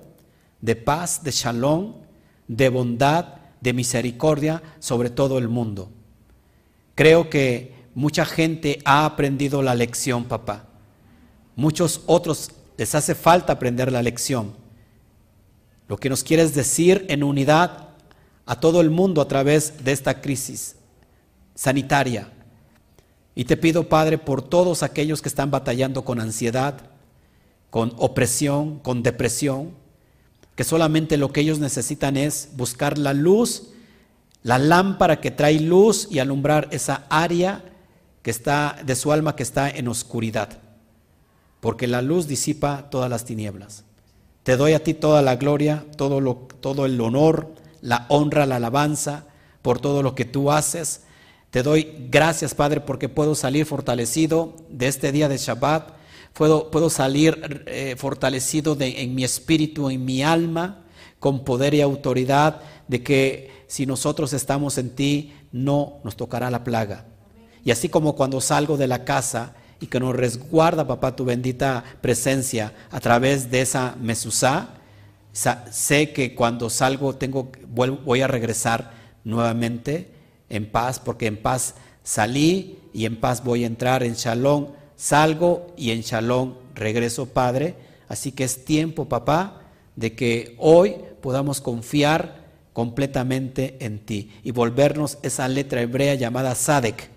[0.59, 1.93] de paz, de shalom,
[2.49, 5.89] de bondad, de misericordia sobre todo el mundo.
[6.95, 10.65] Creo que mucha gente ha aprendido la lección, papá.
[11.55, 14.53] Muchos otros les hace falta aprender la lección.
[15.87, 17.89] Lo que nos quieres decir en unidad
[18.45, 20.75] a todo el mundo a través de esta crisis
[21.55, 22.29] sanitaria.
[23.33, 26.77] Y te pido, Padre, por todos aquellos que están batallando con ansiedad,
[27.69, 29.71] con opresión, con depresión,
[30.55, 33.71] que solamente lo que ellos necesitan es buscar la luz,
[34.41, 37.63] la lámpara que trae luz y alumbrar esa área
[38.21, 40.64] que está de su alma que está en oscuridad.
[41.65, 43.85] Porque la luz disipa todas las tinieblas.
[44.43, 48.57] Te doy a ti toda la gloria, todo, lo, todo el honor, la honra, la
[48.57, 49.25] alabanza
[49.63, 51.05] por todo lo que tú haces.
[51.49, 55.93] Te doy gracias, Padre, porque puedo salir fortalecido de este día de Shabbat.
[56.33, 60.83] Puedo, puedo salir eh, fortalecido de, en mi espíritu, en mi alma,
[61.17, 66.63] con poder y autoridad de que si nosotros estamos en ti, no nos tocará la
[66.63, 67.05] plaga.
[67.63, 69.55] Y así como cuando salgo de la casa
[69.85, 74.69] y que nos resguarda, papá, tu bendita presencia a través de esa mesusá,
[75.31, 78.93] sé que cuando salgo tengo, voy a regresar
[79.23, 80.09] nuevamente
[80.49, 85.67] en paz, porque en paz salí y en paz voy a entrar en shalom, salgo
[85.77, 87.75] y en shalom regreso, Padre.
[88.09, 89.61] Así que es tiempo, papá,
[89.95, 92.43] de que hoy podamos confiar
[92.73, 97.14] completamente en ti y volvernos esa letra hebrea llamada Sadek.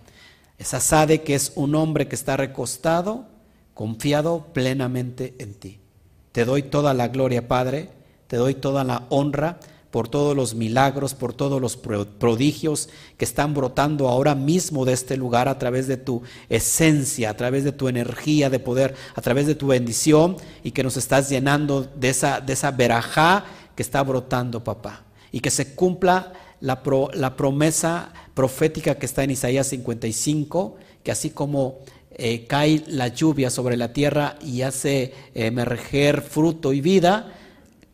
[0.59, 3.27] Esa Sadek es un hombre que está recostado,
[3.75, 5.79] confiado plenamente en ti.
[6.33, 7.91] Te doy toda la gloria, Padre,
[8.27, 9.61] te doy toda la honra
[9.91, 15.17] por todos los milagros, por todos los prodigios que están brotando ahora mismo de este
[15.17, 19.47] lugar a través de tu esencia, a través de tu energía de poder, a través
[19.47, 23.45] de tu bendición y que nos estás llenando de esa, de esa verajá
[23.75, 26.83] que está brotando, papá y que se cumpla la,
[27.15, 31.81] la, promesa profética que está en Isaías 55, que así como
[32.13, 37.33] eh, cae la lluvia sobre la tierra y hace emerger fruto y vida,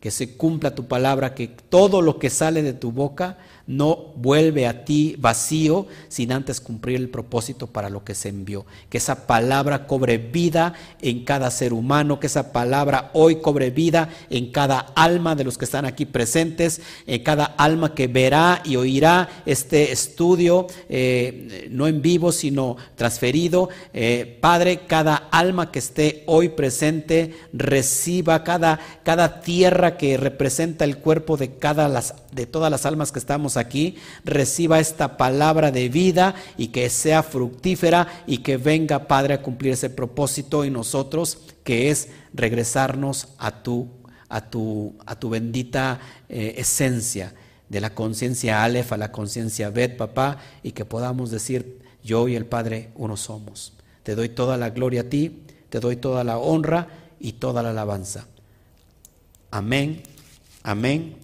[0.05, 4.67] que se cumpla tu palabra, que todo lo que sale de tu boca no vuelve
[4.67, 8.65] a ti vacío sin antes cumplir el propósito para lo que se envió.
[8.89, 14.09] Que esa palabra cobre vida en cada ser humano, que esa palabra hoy cobre vida
[14.29, 18.75] en cada alma de los que están aquí presentes, en cada alma que verá y
[18.75, 23.69] oirá este estudio, eh, no en vivo, sino transferido.
[23.93, 30.97] Eh, Padre, cada alma que esté hoy presente, reciba cada, cada tierra que representa el
[30.97, 35.89] cuerpo de, cada las, de todas las almas que estamos aquí, reciba esta palabra de
[35.89, 41.39] vida y que sea fructífera y que venga, Padre, a cumplir ese propósito en nosotros,
[41.63, 43.89] que es regresarnos a tu,
[44.29, 45.99] a tu, a tu bendita
[46.29, 47.33] eh, esencia,
[47.69, 52.35] de la conciencia Aleph a la conciencia Bet, papá, y que podamos decir, yo y
[52.35, 53.73] el Padre uno somos.
[54.03, 56.87] Te doy toda la gloria a ti, te doy toda la honra
[57.19, 58.27] y toda la alabanza.
[59.55, 60.03] Amén,
[60.63, 61.15] amén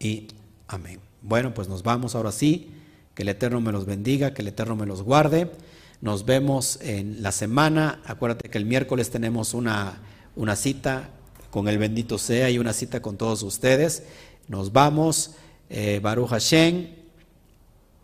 [0.00, 0.26] y
[0.66, 0.98] amén.
[1.22, 2.72] Bueno, pues nos vamos ahora sí.
[3.14, 5.52] Que el Eterno me los bendiga, que el Eterno me los guarde.
[6.00, 8.02] Nos vemos en la semana.
[8.04, 10.00] Acuérdate que el miércoles tenemos una,
[10.34, 11.10] una cita
[11.52, 14.02] con el bendito sea y una cita con todos ustedes.
[14.48, 15.36] Nos vamos.
[15.70, 16.88] Eh, Baruch Hashem.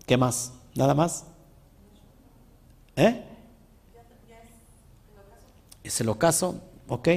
[0.06, 0.52] ¿Qué más?
[0.77, 1.24] ¿Nada más?
[2.94, 3.24] ¿Eh?
[5.82, 6.62] Es el ocaso.
[6.86, 7.09] Ok.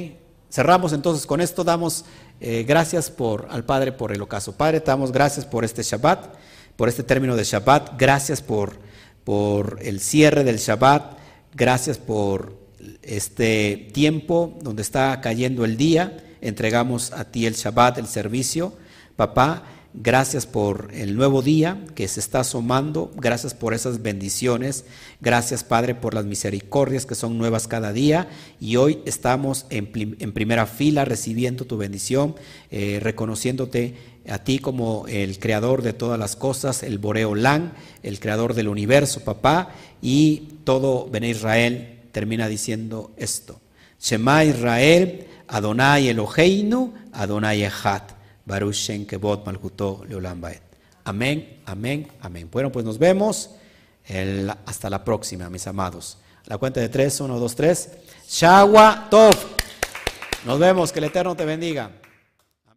[0.56, 1.66] Cerramos entonces con esto.
[1.66, 2.06] Damos
[2.40, 4.54] eh, gracias por, al Padre por el ocaso.
[4.54, 6.34] Padre, te damos gracias por este Shabbat,
[6.78, 8.00] por este término de Shabbat.
[8.00, 8.78] Gracias por,
[9.26, 11.18] por el cierre del Shabbat.
[11.54, 12.58] Gracias por
[13.02, 16.24] este tiempo donde está cayendo el día.
[16.40, 18.72] Entregamos a ti el Shabbat, el servicio.
[19.18, 19.64] Papá,
[19.98, 23.14] Gracias por el nuevo día que se está asomando.
[23.16, 24.84] Gracias por esas bendiciones.
[25.22, 28.28] Gracias, Padre, por las misericordias que son nuevas cada día.
[28.60, 29.88] Y hoy estamos en,
[30.34, 32.36] primera fila recibiendo tu bendición,
[32.72, 33.96] eh, reconociéndote
[34.28, 37.72] a ti como el creador de todas las cosas, el Boreolán,
[38.04, 39.70] el creador del universo, papá.
[40.02, 43.62] Y todo Ben Israel termina diciendo esto.
[44.02, 48.15] Shema Israel, Adonai Eloheinu, Adonai Echad.
[48.46, 50.42] Kebot Malhuto Leolam
[51.04, 52.50] Amén, amén, amén.
[52.52, 53.52] Bueno, pues nos vemos
[54.66, 56.18] hasta la próxima, mis amados.
[56.46, 57.90] La cuenta de tres, uno, dos, tres.
[58.28, 59.36] Shagua Tov.
[60.46, 61.92] Nos vemos, que el Eterno te bendiga.